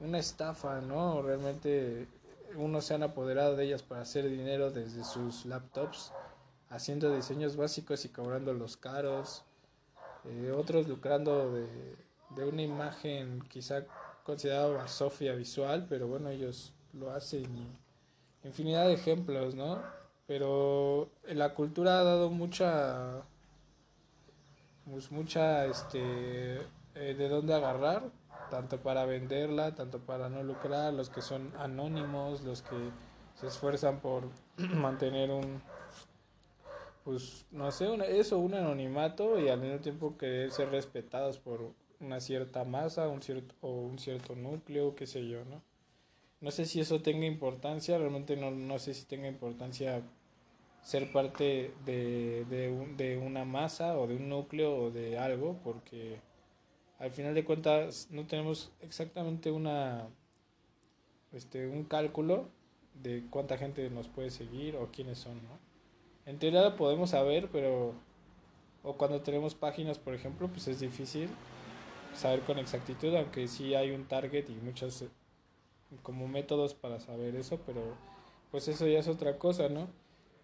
[0.00, 1.22] una estafa, ¿no?
[1.22, 2.08] Realmente
[2.56, 6.12] unos se han apoderado de ellas para hacer dinero desde sus laptops,
[6.68, 9.44] haciendo diseños básicos y cobrando los caros,
[10.24, 11.66] eh, otros lucrando de,
[12.30, 13.84] de una imagen quizá
[14.30, 19.82] considerado Sofía visual, pero bueno, ellos lo hacen y infinidad de ejemplos, ¿no?
[20.28, 23.22] Pero la cultura ha dado mucha,
[24.88, 26.58] pues mucha, este,
[26.94, 28.04] eh, de dónde agarrar,
[28.50, 32.76] tanto para venderla, tanto para no lucrar, los que son anónimos, los que
[33.34, 35.60] se esfuerzan por mantener un,
[37.02, 42.20] pues, no sé, eso, un anonimato y al mismo tiempo querer ser respetados por una
[42.20, 45.62] cierta masa, un cierto, o un cierto núcleo, qué sé yo, ¿no?
[46.40, 50.02] No sé si eso tenga importancia, realmente no, no sé si tenga importancia
[50.82, 56.18] ser parte de, de, de una masa o de un núcleo o de algo, porque
[56.98, 60.08] al final de cuentas no tenemos exactamente una
[61.32, 62.48] este un cálculo
[63.02, 65.58] de cuánta gente nos puede seguir o quiénes son, ¿no?
[66.26, 67.94] En teoría lo podemos saber, pero
[68.82, 71.28] o cuando tenemos páginas, por ejemplo, pues es difícil
[72.14, 75.04] saber con exactitud, aunque sí hay un target y muchos
[76.02, 77.80] como métodos para saber eso, pero
[78.50, 79.88] pues eso ya es otra cosa, ¿no?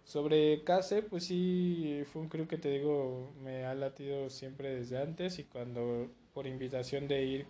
[0.05, 5.03] Sobre Case, pues sí, fue un crew que te digo, me ha latido siempre desde
[5.03, 7.49] antes y cuando por invitación de IRC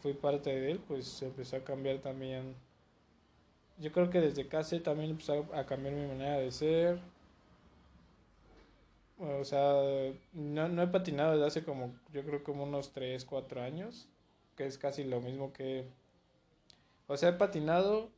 [0.00, 2.54] fui parte de él, pues empezó a cambiar también.
[3.78, 7.00] Yo creo que desde Case también empezó a cambiar mi manera de ser,
[9.18, 9.74] o sea,
[10.32, 14.08] no, no he patinado desde hace como, yo creo como unos 3, 4 años,
[14.56, 15.86] que es casi lo mismo que...
[17.06, 18.10] O sea, he patinado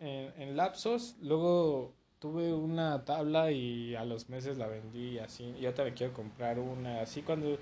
[0.00, 5.66] en, en lapsos, luego tuve una tabla y a los meses la vendí así, y
[5.66, 7.58] otra me quiero comprar una, así cuando,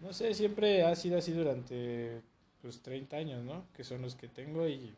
[0.00, 2.20] no sé, siempre ha sido así durante
[2.60, 3.66] pues 30 años, ¿no?
[3.74, 4.94] Que son los que tengo y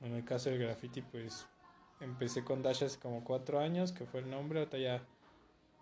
[0.00, 1.46] en el caso del graffiti pues
[2.00, 5.02] empecé con Dash hace como 4 años, que fue el nombre, ahorita ya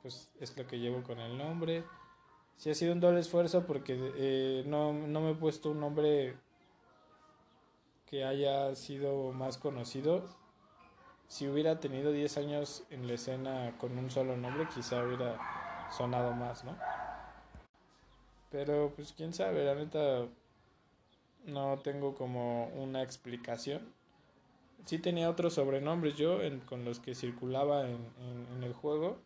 [0.02, 1.84] pues es lo que llevo con el nombre.
[2.56, 6.36] Sí ha sido un doble esfuerzo porque eh, no, no me he puesto un nombre
[8.06, 10.24] que haya sido más conocido.
[11.28, 15.38] Si hubiera tenido 10 años en la escena con un solo nombre, quizá hubiera
[15.90, 16.76] sonado más, ¿no?
[18.50, 20.26] Pero pues quién sabe, la neta
[21.46, 23.94] no tengo como una explicación.
[24.86, 28.06] Sí tenía otros sobrenombres yo con los que circulaba en,
[28.56, 29.18] en el juego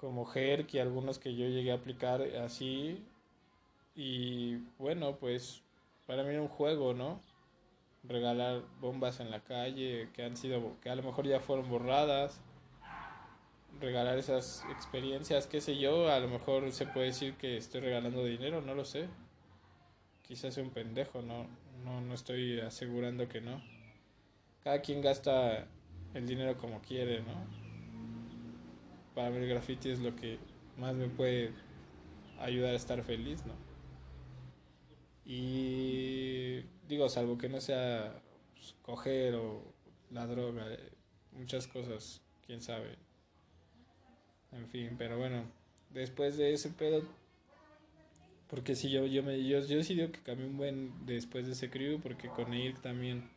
[0.00, 3.04] como Herc y algunos que yo llegué a aplicar así.
[3.94, 5.62] Y bueno, pues
[6.06, 7.20] para mí era un juego, ¿no?
[8.02, 12.40] Regalar bombas en la calle que han sido, que a lo mejor ya fueron borradas.
[13.78, 18.24] Regalar esas experiencias, qué sé yo, a lo mejor se puede decir que estoy regalando
[18.24, 19.06] dinero, no lo sé.
[20.22, 21.46] Quizás soy un pendejo, no,
[21.84, 23.62] no, no estoy asegurando que no.
[24.64, 25.66] Cada quien gasta
[26.14, 27.69] el dinero como quiere, ¿no?
[29.20, 30.38] Para mí graffiti es lo que
[30.78, 31.50] más me puede
[32.40, 33.52] ayudar a estar feliz, ¿no?
[35.26, 38.14] Y digo, salvo que no sea
[38.54, 39.62] pues, coger o
[40.10, 40.92] la droga, eh,
[41.32, 42.96] muchas cosas, quién sabe.
[44.52, 45.44] En fin, pero bueno,
[45.90, 47.02] después de ese pedo,
[48.48, 51.52] porque si yo, yo me, yo, yo sí digo que cambié un buen después de
[51.52, 53.28] ese crew, porque con Irk también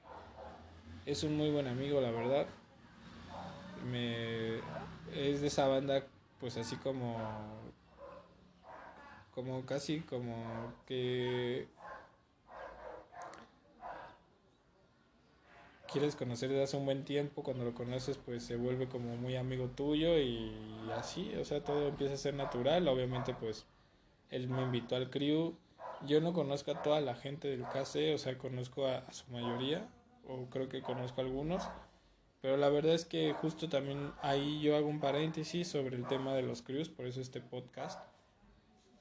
[1.06, 2.48] es un muy buen amigo, la verdad.
[3.92, 4.62] Me,
[5.16, 6.06] es de esa banda,
[6.40, 7.18] pues así como,
[9.34, 11.68] como casi como que
[15.94, 19.36] quieres conocer desde hace un buen tiempo, cuando lo conoces pues se vuelve como muy
[19.36, 20.52] amigo tuyo y
[20.98, 23.68] así, o sea, todo empieza a ser natural, obviamente pues
[24.32, 25.56] él me invitó al crew,
[26.08, 29.30] yo no conozco a toda la gente del KC, o sea, conozco a, a su
[29.32, 29.88] mayoría,
[30.28, 31.64] o creo que conozco a algunos,
[32.44, 36.34] pero la verdad es que justo también ahí yo hago un paréntesis sobre el tema
[36.34, 37.98] de los crews, por eso este podcast,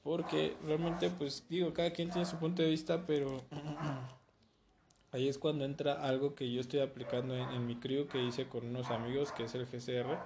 [0.01, 3.43] porque realmente pues digo, cada quien tiene su punto de vista, pero
[5.11, 8.65] ahí es cuando entra algo que yo estoy aplicando en, mi crew que hice con
[8.65, 10.17] unos amigos, que es el GCR,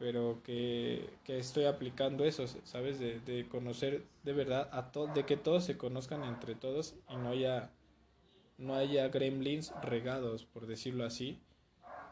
[0.00, 2.98] pero que, que estoy aplicando eso, ¿sabes?
[2.98, 7.14] De, de conocer de verdad a todos, de que todos se conozcan entre todos y
[7.14, 7.70] no haya,
[8.58, 11.38] no haya gremlins regados, por decirlo así,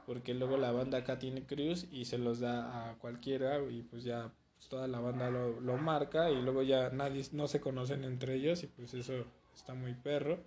[0.07, 4.05] porque luego la banda acá tiene crews y se los da a cualquiera y pues
[4.05, 8.05] ya pues, toda la banda lo, lo marca y luego ya nadie, no se conocen
[8.05, 10.38] entre ellos y pues eso está muy perro.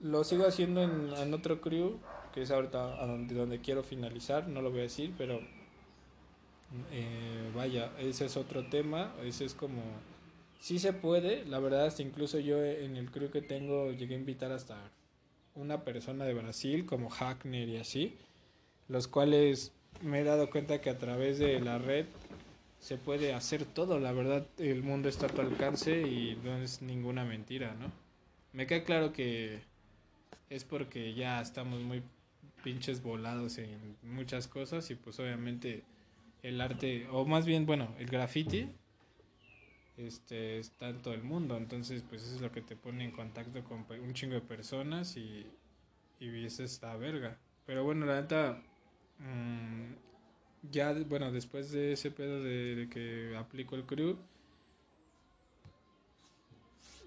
[0.00, 1.98] Lo sigo haciendo en, en, otro crew,
[2.32, 5.40] que es ahorita a donde, donde quiero finalizar, no lo voy a decir, pero
[6.92, 9.82] eh, vaya, ese es otro tema, ese es como,
[10.60, 14.52] sí se puede, la verdad, incluso yo en el crew que tengo llegué a invitar
[14.52, 14.76] hasta
[15.58, 18.16] una persona de Brasil, como Hackner y así,
[18.88, 22.06] los cuales me he dado cuenta que a través de la red
[22.80, 26.80] se puede hacer todo, la verdad, el mundo está a tu alcance y no es
[26.80, 27.90] ninguna mentira, ¿no?
[28.52, 29.58] Me queda claro que
[30.48, 32.02] es porque ya estamos muy
[32.62, 35.82] pinches volados en muchas cosas y pues obviamente
[36.42, 38.68] el arte, o más bien, bueno, el graffiti
[39.98, 43.10] este, está en todo el mundo, entonces pues eso es lo que te pone en
[43.10, 45.46] contacto con un chingo de personas y,
[46.20, 47.36] y es esta verga.
[47.66, 48.62] Pero bueno, la neta,
[49.18, 49.92] mmm,
[50.70, 54.16] ya, bueno, después de ese pedo de, que aplico el crew,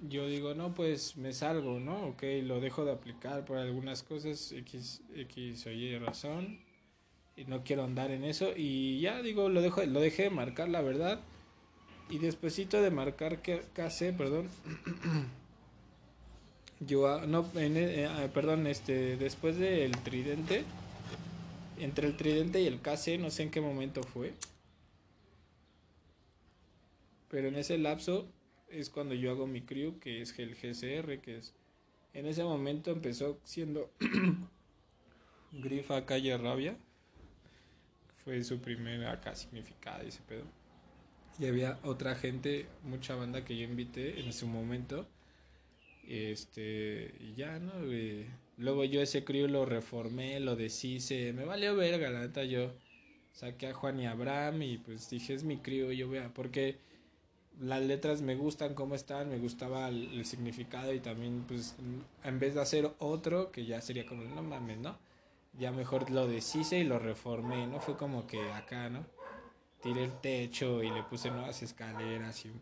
[0.02, 2.08] yo digo, no, pues me salgo, ¿no?
[2.08, 6.60] Ok, lo dejo de aplicar por algunas cosas, X, X o razón,
[7.36, 10.70] y no quiero andar en eso, y ya digo, lo, dejo, lo dejé de marcar,
[10.70, 11.22] la verdad,
[12.12, 14.50] y despuesito de marcar KC, perdón,
[16.82, 20.66] yo, no, en, eh, perdón, este, después del tridente,
[21.80, 24.34] entre el tridente y el KC, no sé en qué momento fue,
[27.30, 28.28] pero en ese lapso
[28.68, 31.54] es cuando yo hago mi crew, que es el GCR, que es...
[32.14, 33.90] En ese momento empezó siendo
[35.54, 36.76] Grifa Calle Rabia.
[38.26, 40.44] Fue su primera acá significada ese pedo.
[41.40, 45.08] Y había otra gente, mucha banda que yo invité en su momento.
[46.08, 47.74] Este, y ya, ¿no?
[48.58, 51.34] Luego yo ese crew lo reformé, lo deshice.
[51.34, 52.74] Me valió verga, la yo
[53.32, 56.34] saqué a Juan y Abraham y pues dije, es mi crew, yo voy a...
[56.34, 56.78] Porque
[57.60, 61.76] las letras me gustan cómo están, me gustaba el, el, significado y también pues
[62.24, 64.98] en vez de hacer otro que ya sería como no mames, ¿no?
[65.60, 67.80] Ya mejor lo deshice y lo reformé, ¿no?
[67.80, 69.06] Fue como que acá, ¿no?
[69.82, 72.62] Tiré el techo y le puse nuevas escaleras y un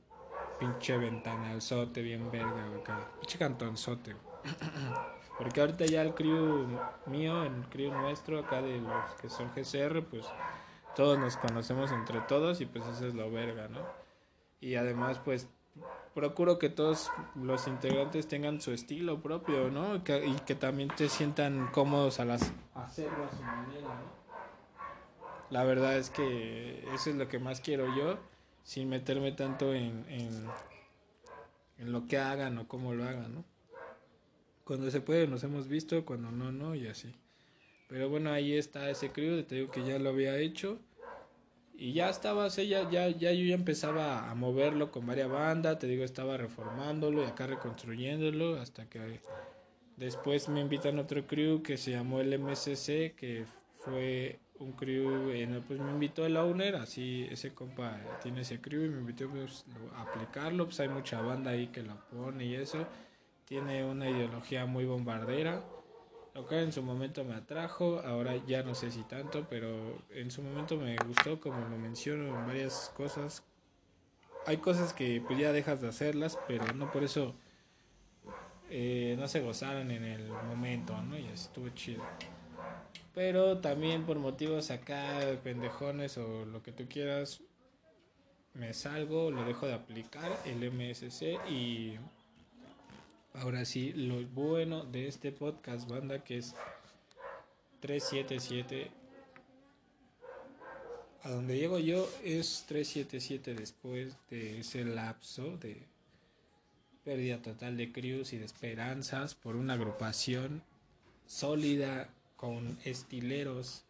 [0.59, 3.11] pinche ventanalzote bien verga, acá.
[3.19, 4.15] Pinche cantonzote.
[5.37, 6.67] Porque ahorita ya el crew
[7.05, 10.25] mío, el crew nuestro acá de los que son GCR, pues
[10.95, 13.79] todos nos conocemos entre todos y pues eso es lo verga, ¿no?
[14.61, 15.47] y además pues
[16.13, 19.95] procuro que todos los integrantes tengan su estilo propio, ¿no?
[19.95, 24.18] Y que, y que también te sientan cómodos a las hacerlo a su manera, ¿no?
[25.51, 28.19] La verdad es que eso es lo que más quiero yo,
[28.63, 33.45] sin meterme tanto en, en, lo que hagan o cómo lo hagan, ¿no?
[34.63, 37.15] Cuando se puede nos hemos visto, cuando no, no, y así.
[37.87, 40.77] Pero bueno, ahí está ese crew, te digo que ya lo había hecho
[41.75, 45.79] Y ya estaba, o ya, ya, ya yo ya empezaba a moverlo con varias bandas,
[45.79, 49.21] te digo, estaba reformándolo y acá reconstruyéndolo hasta que
[49.97, 53.45] después me invitan otro crew que se llamó el MSC, que
[53.83, 58.85] fue un crew, en, pues me invitó el owner, así ese compa tiene ese crew
[58.85, 62.55] y me invitó pues, a aplicarlo, pues hay mucha banda ahí que lo pone y
[62.55, 62.85] eso,
[63.45, 65.63] tiene una ideología muy bombardera
[66.39, 70.31] lo que en su momento me atrajo, ahora ya no sé si tanto, pero en
[70.31, 73.43] su momento me gustó, como lo menciono en varias cosas.
[74.45, 77.35] Hay cosas que pues ya dejas de hacerlas, pero no por eso
[78.69, 81.17] eh, no se gozaron en el momento, ¿no?
[81.17, 82.03] Y estuvo chido.
[83.19, 87.41] Pero también por motivos acá de pendejones o lo que tú quieras,
[88.53, 91.97] me salgo, lo dejo de aplicar el MSC y
[93.33, 96.55] Ahora sí, lo bueno de este podcast, banda, que es
[97.81, 98.89] 377.
[101.23, 105.83] A donde llego yo es 377 después de ese lapso de
[107.03, 110.63] pérdida total de crews y de esperanzas por una agrupación
[111.27, 113.83] sólida con estileros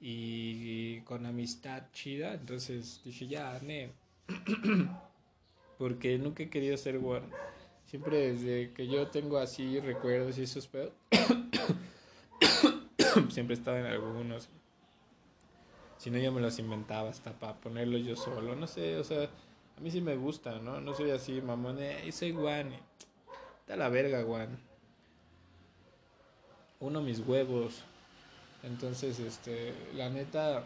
[0.00, 2.34] y con amistad chida.
[2.34, 3.90] Entonces dije, ya, ne.
[5.78, 7.26] Porque nunca he querido ser bueno
[7.90, 10.92] Siempre desde que yo tengo así recuerdos y esos pedos,
[13.30, 14.48] siempre estaba en algunos.
[15.98, 18.54] Si no, yo me los inventaba hasta para ponerlos yo solo.
[18.54, 19.28] No sé, o sea,
[19.76, 20.80] a mí sí me gusta, ¿no?
[20.80, 22.70] No soy así, mamón, eh, soy Juan.
[23.62, 24.69] Está la verga, Juan.
[26.80, 27.82] Uno mis huevos.
[28.62, 30.64] Entonces, este, la neta,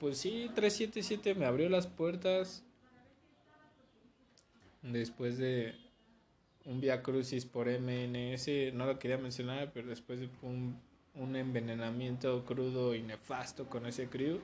[0.00, 2.64] pues sí, 377 me abrió las puertas.
[4.82, 5.74] Después de
[6.64, 10.78] un Via Crucis por MNS, no lo quería mencionar, pero después de un,
[11.14, 14.40] un envenenamiento crudo y nefasto con ese crew,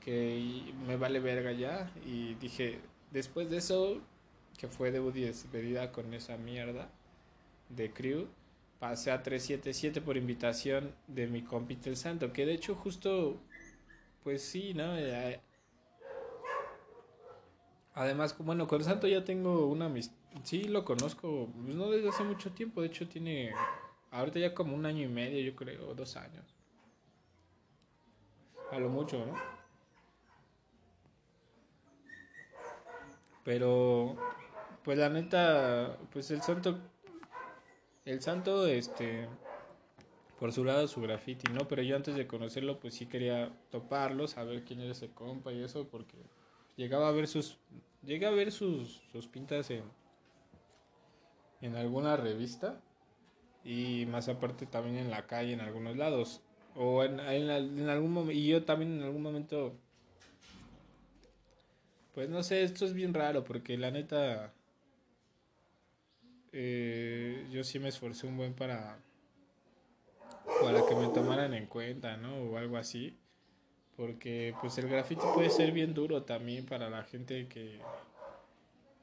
[0.00, 4.00] que me vale verga ya, y dije, después de eso,
[4.58, 6.90] que fue de y despedida con esa mierda
[7.68, 8.26] de crew,
[8.78, 13.40] pasé a 377 por invitación de mi compite el santo, que de hecho justo,
[14.24, 14.96] pues sí, ¿no?
[14.96, 15.40] Eh,
[17.94, 22.08] además, bueno, con el santo ya tengo una amistad Sí, lo conozco, pues, no desde
[22.08, 23.52] hace mucho tiempo, de hecho tiene,
[24.10, 26.44] ahorita ya como un año y medio, yo creo, dos años.
[28.70, 29.34] A lo mucho, ¿no?
[33.44, 34.16] Pero,
[34.84, 36.78] pues la neta, pues el santo,
[38.06, 39.28] el santo, este,
[40.38, 41.68] por su lado su graffiti, ¿no?
[41.68, 45.62] Pero yo antes de conocerlo, pues sí quería toparlo, saber quién era ese compa y
[45.62, 46.16] eso, porque
[46.76, 47.58] llegaba a ver sus,
[48.02, 49.84] llegué a ver sus, sus pintas en
[51.60, 52.80] en alguna revista
[53.64, 56.42] y más aparte también en la calle en algunos lados
[56.74, 59.74] o en, en, algún momento y yo también en algún momento
[62.14, 64.52] pues no sé esto es bien raro porque la neta
[66.58, 68.98] eh, yo sí me esforcé un buen para
[70.62, 73.14] para que me tomaran en cuenta no o algo así
[73.96, 77.80] porque pues el grafiti puede ser bien duro también para la gente que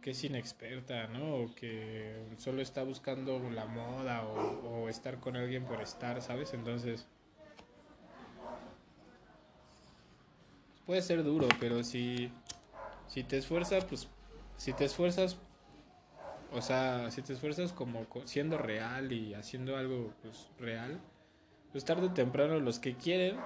[0.04, 1.38] que es inexperta, ¿no?
[1.38, 6.54] O que solo está buscando la moda o, estar con alguien por estar, ¿sabes?
[6.54, 7.08] Entonces,
[10.86, 12.30] puede ser duro, pero si,
[13.08, 14.10] si te esfuerzas, pues,
[14.58, 15.38] si te esfuerzas,
[16.54, 21.00] o sea, si te esfuerzas como siendo real y haciendo algo, pues, real,
[21.72, 23.38] pues tarde o temprano los que quieren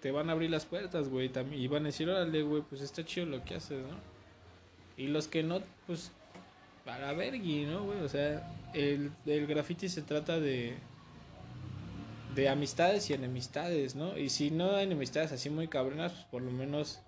[0.00, 3.04] te van a abrir las puertas, güey, y van a decir, órale, güey, pues está
[3.04, 3.96] chido lo que haces, ¿no?
[4.96, 6.10] Y los que no, pues,
[6.84, 8.00] para vergui, ¿no, güey?
[8.00, 10.74] O sea, el, el graffiti se trata de,
[12.34, 14.16] de amistades y enemistades, ¿no?
[14.16, 17.00] Y si no hay enemistades así muy cabronas, pues por lo menos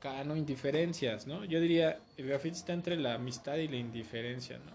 [0.00, 1.44] acá no indiferencias, ¿no?
[1.44, 4.72] Yo diría, el graffiti está entre la amistad y la indiferencia, ¿no?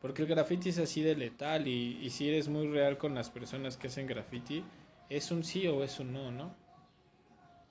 [0.00, 3.76] Porque el graffiti es así de letal y, si eres muy real con las personas
[3.76, 4.64] que hacen graffiti,
[5.08, 6.54] es un sí o es un no, ¿no?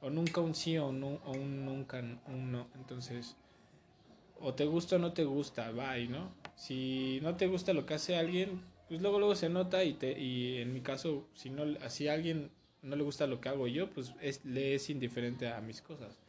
[0.02, 2.68] O nunca un sí o, no, o un nunca un no.
[2.76, 3.36] Entonces,
[4.40, 6.32] o te gusta o no te gusta, bye, ¿no?
[6.56, 10.18] Si no te gusta lo que hace alguien, pues luego luego se nota y te
[10.18, 13.90] y en mi caso, si no a alguien no le gusta lo que hago yo,
[13.92, 16.25] pues es, le es indiferente a mis cosas.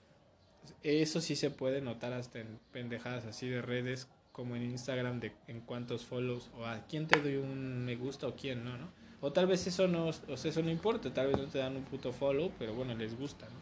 [0.83, 5.33] Eso sí se puede notar hasta en pendejadas así de redes como en Instagram de
[5.49, 8.89] en cuántos follows o a quién te doy un me gusta o quién no, ¿no?
[9.21, 11.75] O tal vez eso no, o sea, eso no importa, tal vez no te dan
[11.75, 13.61] un puto follow, pero bueno, les gusta, ¿no?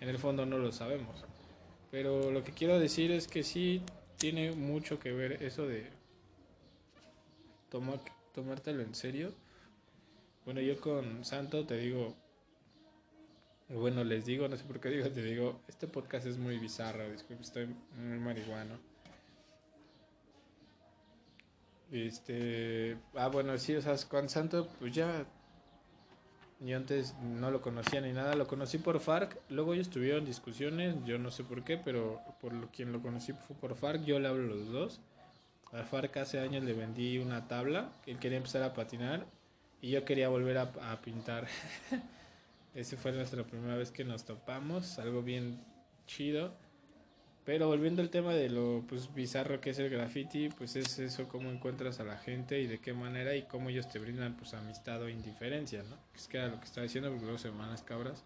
[0.00, 1.24] En el fondo no lo sabemos.
[1.90, 3.82] Pero lo que quiero decir es que sí
[4.16, 5.90] tiene mucho que ver eso de
[7.68, 8.00] tomar,
[8.32, 9.34] tomártelo en serio.
[10.44, 12.14] Bueno, yo con Santo te digo,
[13.74, 17.10] Bueno, les digo, no sé por qué digo, te digo, este podcast es muy bizarro,
[17.10, 18.78] disculpe, estoy muy marihuano.
[21.90, 25.24] Este, ah, bueno, sí, o sea, Juan Santo, pues ya,
[26.60, 30.94] yo antes no lo conocía ni nada, lo conocí por FARC, luego ellos tuvieron discusiones,
[31.06, 34.18] yo no sé por qué, pero por lo, quien lo conocí fue por FARC, yo
[34.20, 35.00] le hablo los dos.
[35.72, 39.24] A FARC hace años le vendí una tabla, él quería empezar a patinar
[39.80, 41.46] y yo quería volver a, a pintar.
[42.74, 45.60] Esa fue nuestra primera vez que nos topamos, algo bien
[46.06, 46.54] chido.
[47.44, 51.28] Pero volviendo al tema de lo pues, bizarro que es el graffiti, pues es eso
[51.28, 54.54] cómo encuentras a la gente y de qué manera y cómo ellos te brindan pues
[54.54, 55.96] amistad o indiferencia, ¿no?
[56.14, 58.22] Es que era lo que estaba diciendo porque luego semanas cabras.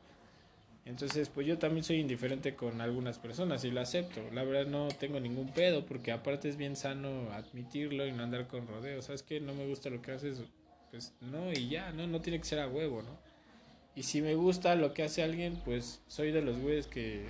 [0.85, 4.21] Entonces, pues yo también soy indiferente con algunas personas y lo acepto.
[4.33, 8.47] La verdad no tengo ningún pedo porque aparte es bien sano admitirlo y no andar
[8.47, 9.07] con rodeos.
[9.07, 9.41] ¿Sabes qué?
[9.41, 10.43] No me gusta lo que haces,
[10.91, 13.19] pues no y ya, no, no tiene que ser a huevo, ¿no?
[13.97, 17.27] Y si me gusta lo que hace alguien, pues soy de los güeyes que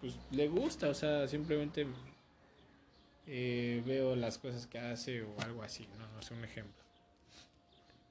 [0.00, 1.86] pues le gusta, o sea, simplemente
[3.26, 6.74] eh, veo las cosas que hace o algo así, no, no sé, un ejemplo.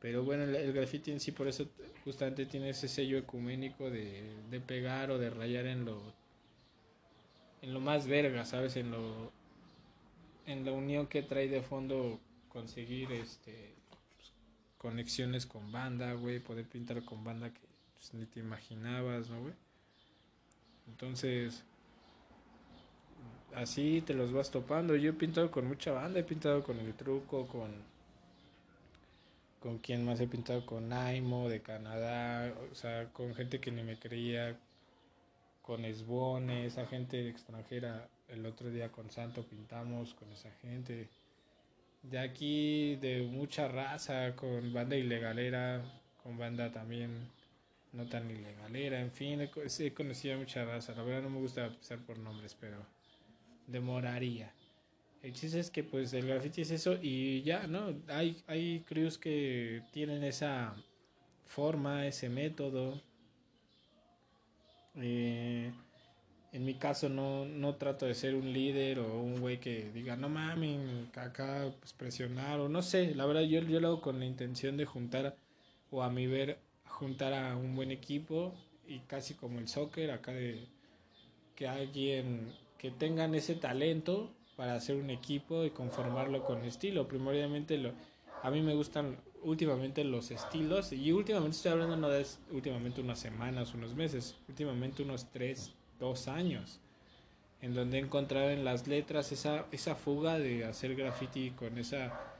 [0.02, 1.68] Pero bueno, el, el graffiti en sí por eso
[2.04, 6.02] justamente tiene ese sello ecuménico de, de pegar o de rayar en lo
[7.62, 8.76] en lo más verga, ¿sabes?
[8.76, 9.32] En lo
[10.48, 13.76] en la unión que trae de fondo conseguir este
[14.18, 14.34] pues,
[14.80, 17.69] conexiones con banda, güey, poder pintar con banda que
[18.00, 19.54] pues, ni te imaginabas, ¿no, güey?
[20.88, 21.64] Entonces,
[23.54, 24.96] así te los vas topando.
[24.96, 27.90] Yo he pintado con mucha banda, he pintado con el truco, con
[29.60, 33.84] con quien más he pintado con Naimo de Canadá, o sea, con gente que ni
[33.84, 34.58] me creía,
[35.62, 38.08] con Esbone, esa gente extranjera.
[38.30, 41.10] El otro día con Santo pintamos con esa gente.
[42.04, 45.82] De aquí, de mucha raza, con banda ilegalera,
[46.24, 47.28] con banda también
[47.94, 50.94] no tan ilegalera, en fin, he, he conocido a mucha raza.
[50.94, 52.78] La verdad no me gusta empezar por nombres, pero
[53.68, 54.54] demoraría.
[55.22, 57.94] El chiste es que pues el graffiti es eso y ya, ¿no?
[58.08, 60.76] Hay, hay crews que tienen esa
[61.46, 63.02] forma, ese método.
[64.96, 65.72] Eh,
[66.52, 70.16] en mi caso no, no trato de ser un líder o un güey que diga,
[70.16, 70.80] no mames,
[71.18, 73.14] acá pues, presionar o no sé.
[73.14, 75.36] La verdad yo, yo lo hago con la intención de juntar
[75.92, 76.60] o a mi ver
[76.90, 78.54] juntar a un buen equipo
[78.88, 80.68] y casi como el soccer acá de
[81.56, 87.08] que alguien que tengan ese talento para hacer un equipo y conformarlo con estilo.
[87.08, 87.94] Primordialmente lo,
[88.44, 93.20] a mí me gustan últimamente los estilos y últimamente estoy hablando no de últimamente unas
[93.20, 96.80] semanas, unos meses, últimamente unos tres, dos años,
[97.62, 102.39] en donde he encontrado en las letras esa, esa fuga de hacer graffiti con esa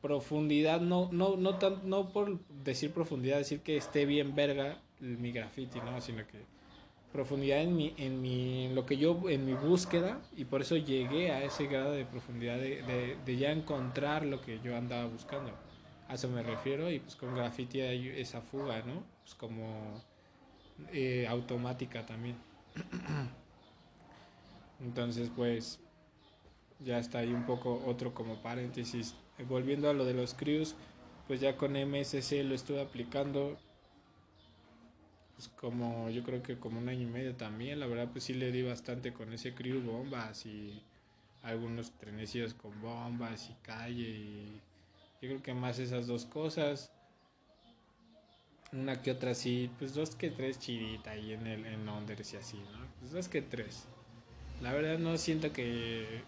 [0.00, 5.32] profundidad, no, no, no, tan, no por decir profundidad, decir que esté bien verga mi
[5.32, 6.00] graffiti, ¿no?
[6.00, 6.44] sino que
[7.12, 10.76] profundidad en mi, en mi, en lo que yo, en mi búsqueda, y por eso
[10.76, 15.52] llegué a ese grado de profundidad de, de, ya encontrar lo que yo andaba buscando.
[16.08, 19.02] A eso me refiero, y pues con graffiti hay esa fuga, ¿no?
[19.22, 20.00] Pues como
[20.92, 22.36] eh, automática también.
[24.80, 25.80] Entonces, pues,
[26.78, 29.14] ya está ahí un poco otro como paréntesis.
[29.48, 30.74] Volviendo a lo de los crews,
[31.26, 33.58] pues ya con MSC lo estuve aplicando
[35.36, 38.34] pues como yo creo que como un año y medio también, la verdad pues sí
[38.34, 40.82] le di bastante con ese crew bombas y
[41.42, 44.60] algunos trenecillos con bombas y calle y
[45.22, 46.92] yo creo que más esas dos cosas
[48.72, 52.36] una que otra sí, pues dos que tres chidita ahí en el en Londres y
[52.36, 52.86] así, ¿no?
[53.00, 53.86] Pues dos que tres.
[54.60, 56.22] La verdad no siento que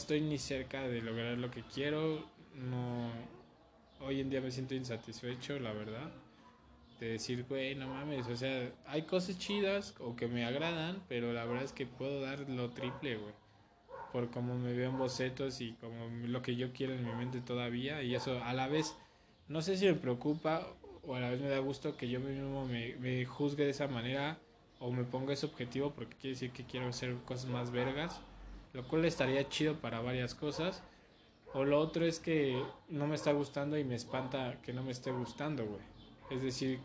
[0.00, 2.24] estoy ni cerca de lograr lo que quiero,
[2.54, 3.10] no
[4.00, 6.10] hoy en día me siento insatisfecho, la verdad
[7.00, 11.32] de decir, güey, no mames, o sea, hay cosas chidas o que me agradan, pero
[11.32, 13.32] la verdad es que puedo dar lo triple, güey.
[14.12, 17.40] Por cómo me veo en bocetos y como lo que yo quiero en mi mente
[17.40, 18.02] todavía.
[18.02, 18.96] Y eso a la vez,
[19.48, 20.66] no sé si me preocupa
[21.06, 23.88] o a la vez me da gusto que yo mismo me, me juzgue de esa
[23.88, 24.38] manera
[24.78, 28.20] o me ponga ese objetivo porque quiere decir que quiero hacer cosas más vergas.
[28.72, 30.82] Lo cual estaría chido para varias cosas.
[31.52, 34.92] O lo otro es que no me está gustando y me espanta que no me
[34.92, 35.82] esté gustando, güey.
[36.30, 36.78] Es decir,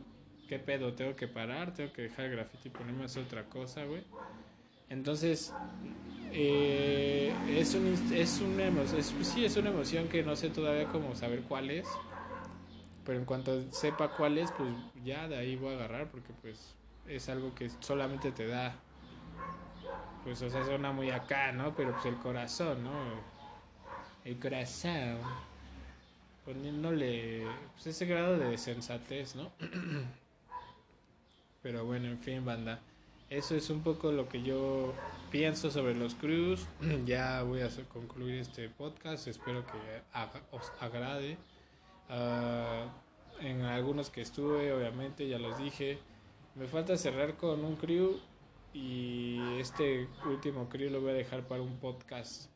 [0.47, 0.93] ¿qué pedo?
[0.93, 1.73] ¿Tengo que parar?
[1.73, 4.03] ¿Tengo que dejar el graffiti y ponerme a hacer otra cosa, güey?
[4.89, 5.53] Entonces,
[6.31, 10.87] eh, es, un, es una emoción, es, sí, es una emoción que no sé todavía
[10.87, 11.87] cómo saber cuál es.
[13.03, 14.69] Pero en cuanto sepa cuál es, pues
[15.03, 16.75] ya de ahí voy a agarrar porque pues
[17.07, 18.75] es algo que solamente te da,
[20.25, 21.75] pues o sea, suena muy acá, ¿no?
[21.75, 22.91] Pero pues el corazón, ¿no?
[24.25, 25.19] El corazón
[26.43, 29.51] poniéndole pues, ese grado de sensatez, ¿no?
[31.61, 32.79] Pero bueno, en fin, banda.
[33.29, 34.93] Eso es un poco lo que yo
[35.29, 36.65] pienso sobre los crews.
[37.05, 39.27] ya voy a concluir este podcast.
[39.27, 39.77] Espero que
[40.51, 41.37] os agrade.
[42.09, 42.87] Ah,
[43.41, 45.99] en algunos que estuve, obviamente, ya los dije.
[46.55, 48.19] Me falta cerrar con un crew
[48.75, 52.49] y este último crew lo voy a dejar para un podcast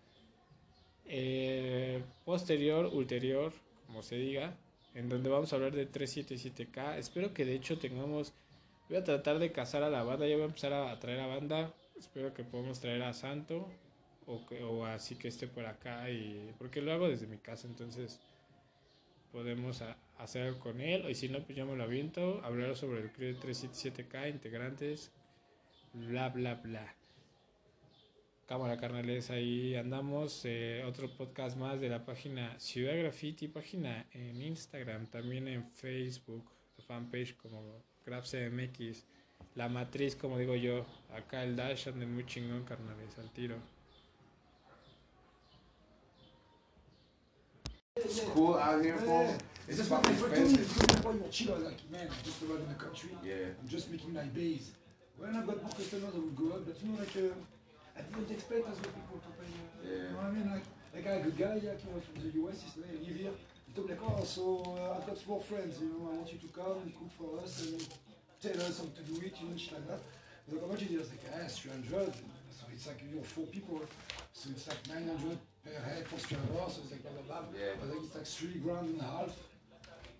[1.05, 3.53] eh, posterior, ulterior,
[3.87, 4.57] como se diga,
[4.93, 6.97] en donde vamos a hablar de 377K.
[6.97, 8.33] Espero que de hecho tengamos,
[8.89, 11.27] voy a tratar de cazar a la banda, ya voy a empezar a traer a
[11.27, 11.73] banda.
[11.97, 13.69] Espero que podamos traer a Santo
[14.27, 18.19] o, o así que esté por acá y porque lo hago desde mi casa, entonces
[19.31, 19.81] podemos
[20.17, 21.09] hacer con él.
[21.09, 22.41] Y si no, pues yo me lo aviento.
[22.43, 25.13] Hablar sobre el CREO 377K, integrantes,
[25.93, 26.95] bla, bla, bla.
[28.47, 30.41] Cámara Carnales, ahí andamos.
[30.45, 36.49] Eh, otro podcast más de la página Ciudad Graffiti, página en Instagram, también en Facebook,
[36.87, 37.61] fanpage como
[38.05, 39.05] GrafCMX.
[39.55, 40.85] La matriz, como digo yo,
[41.15, 43.55] acá el Dash anda muy chingón, carnales, al tiro.
[47.97, 49.35] It's cool out here, bro.
[49.67, 51.03] It's just fucking expensive.
[51.03, 53.09] You were chill, I was like, man, I'm just arrived in the country.
[53.23, 53.53] Yeah.
[53.61, 54.71] I'm just making my base.
[55.19, 56.65] When I've got more customers, I will go up.
[56.65, 57.35] But you know, like, uh,
[57.97, 59.51] I didn't expect as well people to pay.
[59.51, 59.91] Uh, Yeah.
[59.91, 60.47] You know what I mean?
[60.47, 60.65] Like,
[60.95, 63.35] like I a guy yeah, came from the US, he said, live here.
[63.67, 66.31] He told me, like, oh, so uh, I've got four friends, you know, I want
[66.33, 67.77] you to come and cook for us and
[68.41, 70.01] tell us how to do it, you know, shit like that.
[70.01, 70.95] I was like, how much is it?
[70.95, 72.13] I was like, ah, 300.
[72.55, 73.81] So it's like, you know, four people.
[74.33, 76.73] So it's like 900 per head for three hours.
[76.73, 77.53] So it's like, blah, blah, blah.
[77.53, 77.77] Yeah.
[77.77, 79.31] I was like, it's like three grand and a half.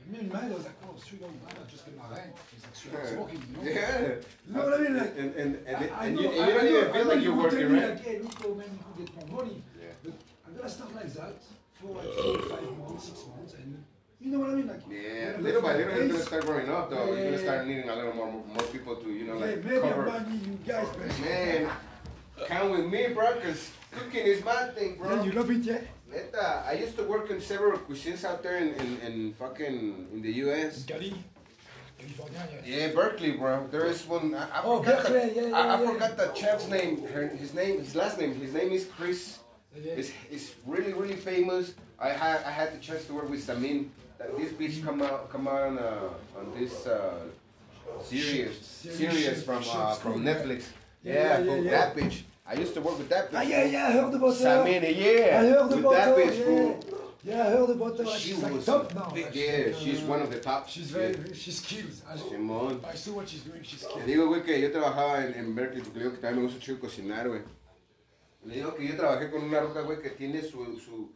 [0.02, 0.95] And me mind, I was like, oh,
[1.28, 2.32] and a half, I just get my rent.
[2.56, 3.70] It's like three hours working, you know?
[3.70, 4.08] Yeah.
[4.47, 4.97] You know what I mean?
[4.97, 7.06] Like, And and and, I, I and know, you, and I you don't even feel
[7.06, 7.89] like you you're working, right?
[7.89, 8.66] Like, yeah, Nico, man,
[8.97, 9.64] you could get more money.
[9.80, 9.88] Yeah.
[10.04, 10.14] But
[10.47, 11.36] I'm start like that
[11.74, 13.84] for like four, five months, six months, and
[14.22, 14.68] you know what I mean?
[14.68, 17.14] Like, Yeah, little by little, you're gonna start growing up, though.
[17.14, 19.80] You're gonna start needing a little more more people to, you know, Yeah, like maybe
[19.80, 20.06] cover.
[20.06, 20.88] Money, you guys,
[21.22, 21.70] man.
[22.48, 25.16] Count with me, bro, because cooking is my thing, bro.
[25.16, 25.80] Yeah, you love it, yeah?
[26.12, 30.22] Neta, I used to work in several cuisines out there in, in, in fucking in
[30.22, 30.84] the U.S.
[30.86, 31.14] Cali,
[32.00, 32.88] California, yeah.
[32.88, 33.68] Yeah, Berkeley, bro.
[33.70, 34.34] There is one.
[34.34, 35.92] I, I Oh, forgot the, Berkeley, yeah, yeah, I, I yeah.
[35.92, 37.06] forgot the chef's name.
[37.08, 38.34] Her, his name, his last name.
[38.34, 39.40] His name is Chris.
[39.76, 41.74] It's, it's really really famous.
[42.00, 43.90] I had I had the chance to work with Samin.
[44.18, 46.10] That this bitch come out come out on uh,
[46.40, 47.20] on this uh,
[48.04, 50.64] series series from uh, from Netflix.
[51.04, 52.24] Yeah, Yeah, yeah, yeah, that bitch.
[52.45, 53.38] I used to work with that bitch.
[53.38, 54.45] Ah, yeah, yeah, I heard about her.
[54.45, 55.39] Samin, yeah.
[55.39, 56.45] I heard with about that bitch, yeah.
[56.45, 56.80] fool.
[57.24, 59.12] Yeah, I heard about like, She she's like was top now.
[59.14, 60.68] big, like, yeah, uh, she's one of the top.
[60.70, 61.12] She's yeah.
[61.12, 62.02] very, she's skills.
[62.10, 62.84] I, Simón.
[62.86, 64.06] I saw what she's doing, she's Le skills.
[64.06, 66.80] digo, güey, que yo trabajaba en, en Berkeley, porque digo que también me gusta chido
[66.80, 67.41] cocinar, güey.
[68.45, 71.12] Le digo que yo trabajé con una roca, güey, que tiene su, su,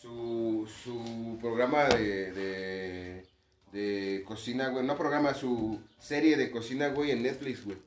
[0.00, 3.26] su, su programa de, de,
[3.72, 4.84] de cocina, güey.
[4.84, 7.78] No programa, su serie de cocina, güey, en Netflix, güey.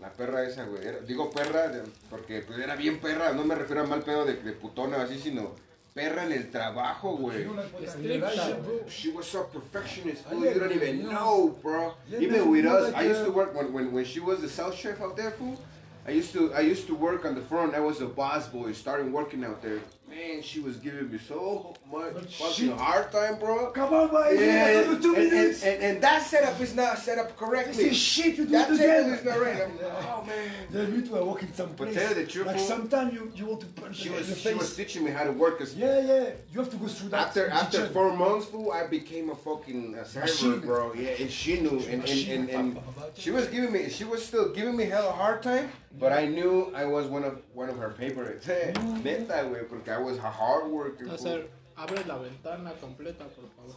[0.00, 0.86] La perra esa, güey.
[0.86, 1.70] Era- digo perra
[2.08, 3.32] porque pues, era bien perra.
[3.32, 5.54] No me refiero a mal pedo de, de putona o así, sino
[5.94, 7.46] perra en el trabajo, güey.
[7.82, 7.98] Estricta.
[8.00, 8.88] realized, bro.
[8.88, 11.56] She was so perfectionist, You don't even know.
[11.62, 11.94] bro.
[12.18, 15.00] Even with us, I used to work when, when when she was the sous chef
[15.00, 15.58] out there, fool.
[16.06, 17.74] I used to I used to work on the front.
[17.74, 19.80] I was a boss boy, starting working out there.
[20.08, 23.70] Man, she was giving me so much fucking hard time, bro.
[23.70, 24.30] Come on, boy.
[24.32, 25.62] Yeah, and, two and, minutes.
[25.62, 27.84] and, and that setup is not set up This correctly.
[27.84, 29.10] is shit, you do That it again.
[29.12, 29.62] is not right.
[29.62, 30.50] I'm, oh man.
[30.72, 33.46] Yeah, me too, I work in some But tell the truth, like sometimes you, you
[33.46, 34.76] want to punch She was in the she was face.
[34.78, 35.58] teaching me how to work.
[35.60, 37.28] Cause Yeah, yeah, you have to go through that.
[37.28, 37.92] After after kitchen.
[37.92, 40.58] four months, fool, I became a fucking uh, server, Machine.
[40.60, 40.92] bro.
[40.94, 42.78] Yeah, and she knew, and and, and, and
[43.14, 46.26] she was giving me, she was still giving me hell a hard time, but I
[46.26, 48.46] knew I was one of one of her favorites.
[49.04, 51.06] Neta, güey, porque I was a hard worker.
[51.06, 53.74] Hacer, abre la ventana completa, por favor.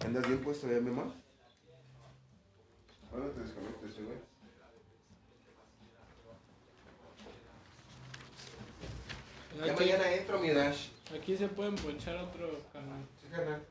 [0.00, 1.12] ¿Andas bien puesto ya, mi mamá?
[3.10, 4.18] ¿Cuándo te desconectas, güey?
[9.58, 10.88] Ya Aquí, mañana entro, mi Dash.
[11.14, 13.02] aquí se pueden ponchar otro canal.
[13.20, 13.62] Sí, carnal.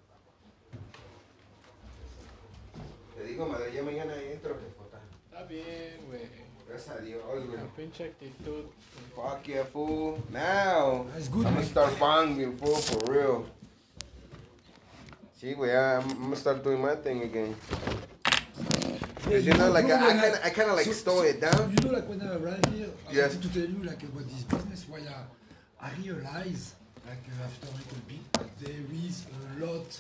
[3.17, 4.99] Te digo, madre, ya mañana entro, jefota.
[5.25, 6.50] Está bien, güey.
[6.71, 7.57] Gracias a Dios, güey.
[7.57, 8.63] La pinche actitud.
[9.13, 10.23] Fuck yeah, fool.
[10.31, 13.45] Now, That's good, I'm gonna start banging, fool, for real.
[15.37, 17.55] Sí, güey, I'm, I'm gonna start doing my thing again.
[19.29, 21.23] Yeah, you know, like, know, I, I kind of I kinda like so- slow so-
[21.23, 21.71] it down.
[21.75, 23.33] You know, like when I arrived here, I Yes.
[23.35, 24.85] wanted to tell you like about this business.
[24.87, 29.99] Why I, I realize, like uh, after a little bit, that there is a lot,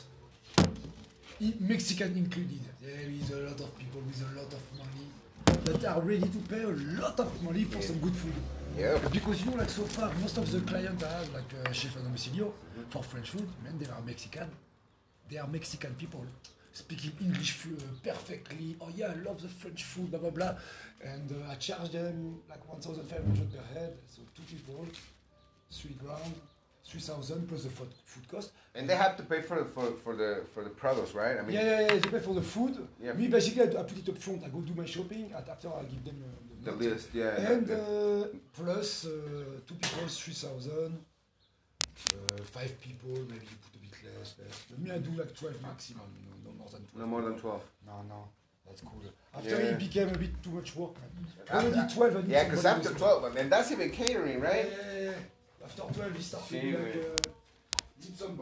[1.41, 2.59] i- Mexican included.
[2.81, 5.07] There is a lot of people with a lot of money
[5.45, 8.33] that are ready to pay a lot of money for some good food.
[8.77, 8.97] Yeah.
[9.11, 11.95] Because you know, like so far, most of the clients I have, like uh, chef
[11.95, 12.51] a domicilio,
[12.89, 14.49] for French food, man, they are Mexican.
[15.29, 16.25] They are Mexican people.
[16.73, 18.75] speaking English uh, perfectly.
[18.81, 20.55] Oh yeah, I love the French food, blah blah blah.
[21.03, 24.85] And uh, I charge them like 1,500 per head, so two people,
[25.71, 26.35] three grand,
[26.85, 28.51] 3,000 plus the food, food cost.
[28.75, 31.37] And they have to pay for the for, for the for the products, right?
[31.37, 32.87] I mean, Yeah, yeah, yeah, they pay for the food.
[33.01, 33.13] Yeah.
[33.13, 34.43] Me, basically, I, put it up front.
[34.45, 36.79] I go do my shopping, and after I give them uh, the note.
[36.81, 37.51] list, yeah.
[37.51, 39.09] And the- uh, plus uh,
[39.67, 41.05] two people, 3,000.
[42.13, 44.63] Uh, five people, maybe you put a bit less, less.
[44.69, 46.95] But me, I do like 12 maximum, you know, no more than 12.
[47.01, 47.63] no more than twelve.
[47.85, 48.27] No, no,
[48.65, 49.01] that's cool.
[49.35, 49.71] After Yeah.
[49.73, 51.11] it became a bit too much work, man.
[51.51, 54.65] Already 12, I Yeah, because after with- twelve, and that's even catering, right?
[54.71, 55.11] yeah, yeah, yeah.
[55.63, 56.97] After 12, he started See, like, man.
[56.97, 57.31] uh.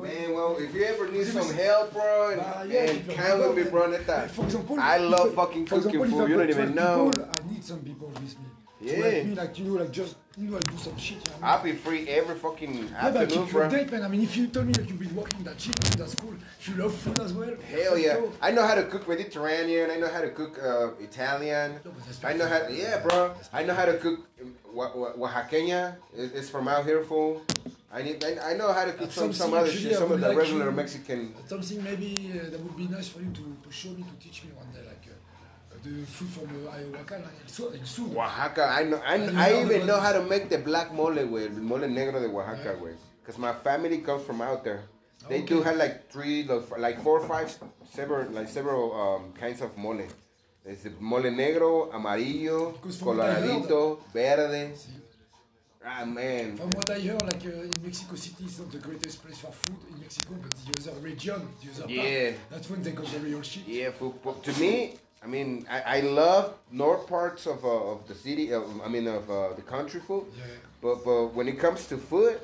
[0.01, 3.55] Man, well, if you ever need some help, bro, and, Ah, yeah, and people- count
[3.55, 4.29] me, people- bro, neta.
[4.33, 6.29] For example, I love fucking cooking example, food.
[6.29, 7.09] You don't even know.
[7.11, 8.45] People, I need some people with me.
[8.79, 8.95] To Yeah.
[9.09, 11.17] help me, like, you know, like just, you know, I do some shit.
[11.17, 13.69] You know, I'll be free every fucking yeah, but I afternoon, keep you bro.
[13.69, 14.03] update, man.
[14.03, 16.33] I mean, if you tell me that you've been working that shit, man, that's cool.
[16.59, 18.13] If you love food as well, Hell yeah.
[18.13, 18.31] go.
[18.41, 19.91] I know how to cook Mediterranean.
[19.91, 21.81] I know how to cook uh, Italian.
[21.83, 21.91] No,
[22.23, 22.59] I know how.
[22.59, 22.77] perfect.
[22.79, 23.33] Yeah, bro.
[23.51, 24.19] I know how to cook
[24.75, 25.95] Oaxaqueña.
[26.15, 27.41] It's from out here, fool.
[27.91, 28.23] I need.
[28.23, 29.95] I, I know how to cook some some other shit.
[29.95, 31.33] Some of the like regular you- Mexican.
[31.47, 34.43] Something maybe uh, that would be nice for you to, to show me, to teach
[34.43, 38.65] me one day, like uh, the food from uh, Ayahuasca, like, so, Oaxaca.
[38.69, 39.01] I know.
[39.03, 41.49] I, I know even know how to make the black mole, güey.
[41.57, 42.93] Mole negro de Oaxaca, güey.
[43.21, 44.83] Because my family comes from out there.
[45.27, 45.69] They do Okay.
[45.69, 46.47] have like three,
[46.77, 47.53] like four or five,
[47.91, 50.01] several, like several um, kinds of mole.
[50.65, 54.75] The mole negro, amarillo, Because from what I heard- coloradito, verde.
[54.75, 54.89] See,
[55.83, 56.57] Ah, man.
[56.57, 59.51] From what I heard, like uh, in Mexico City is not the greatest place for
[59.51, 62.31] food in Mexico, but the other region, the other Yeah.
[62.31, 63.65] part, that's when they got the real shit.
[63.65, 68.07] Yeah, for, for- to me, I mean, I, I love north parts of, uh, of
[68.09, 70.25] the city, of, I mean, of uh, the country food.
[70.37, 70.43] Yeah,
[70.81, 72.39] But but when it comes to food,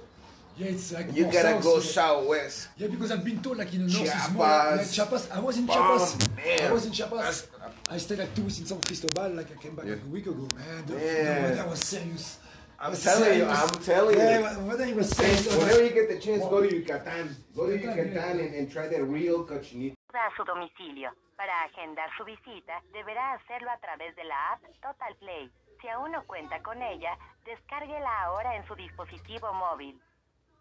[0.58, 1.82] yeah, it's like you gotta south, go yeah.
[2.00, 2.68] southwest.
[2.78, 4.78] Yeah, because I've been told like in the north is more Chiapas.
[4.80, 5.32] like Chiapas.
[5.32, 6.18] I was in Chiapas.
[6.38, 6.62] man.
[6.70, 7.20] I was in Chiapas.
[7.20, 7.48] That's-
[7.90, 9.30] I stayed like two weeks in San Cristobal.
[9.30, 9.94] Like I came back Yeah.
[9.96, 10.86] like a week ago, man.
[10.86, 11.44] The, Man.
[11.44, 12.40] the weather was serious.
[12.78, 13.62] I'm Was telling you, serious.
[13.62, 14.44] I'm telling yeah, you.
[14.46, 15.48] Yeah, weather was serious.
[15.58, 16.74] Whenever you get the chance, go to Wow.
[16.76, 17.36] Yucatan.
[17.56, 18.46] Go to Yucatan, Yucatan yeah.
[18.46, 19.96] and, and try that real cochinito.
[20.14, 21.12] a su domicilio.
[21.38, 25.50] Para agendar su visita, deberá hacerlo a través de la app Total Play.
[25.82, 30.00] Si aún no cuenta con ella, descárguela ahora en su dispositivo móvil.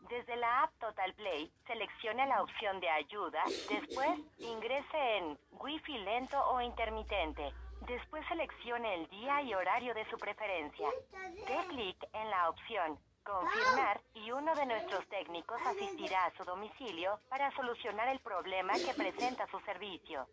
[0.08, 6.38] Desde la app Total Play, seleccione la opción de ayuda, después ingrese en Wi-Fi lento
[6.50, 7.52] o intermitente.
[7.86, 10.88] Después seleccione el día y horario de su preferencia.
[11.46, 17.18] Dé clic en la opción Confirmar y uno de nuestros técnicos asistirá a su domicilio
[17.30, 20.28] para solucionar el problema que presenta su servicio.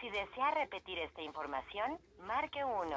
[0.00, 2.90] Si desea repetir esta información, marque 1.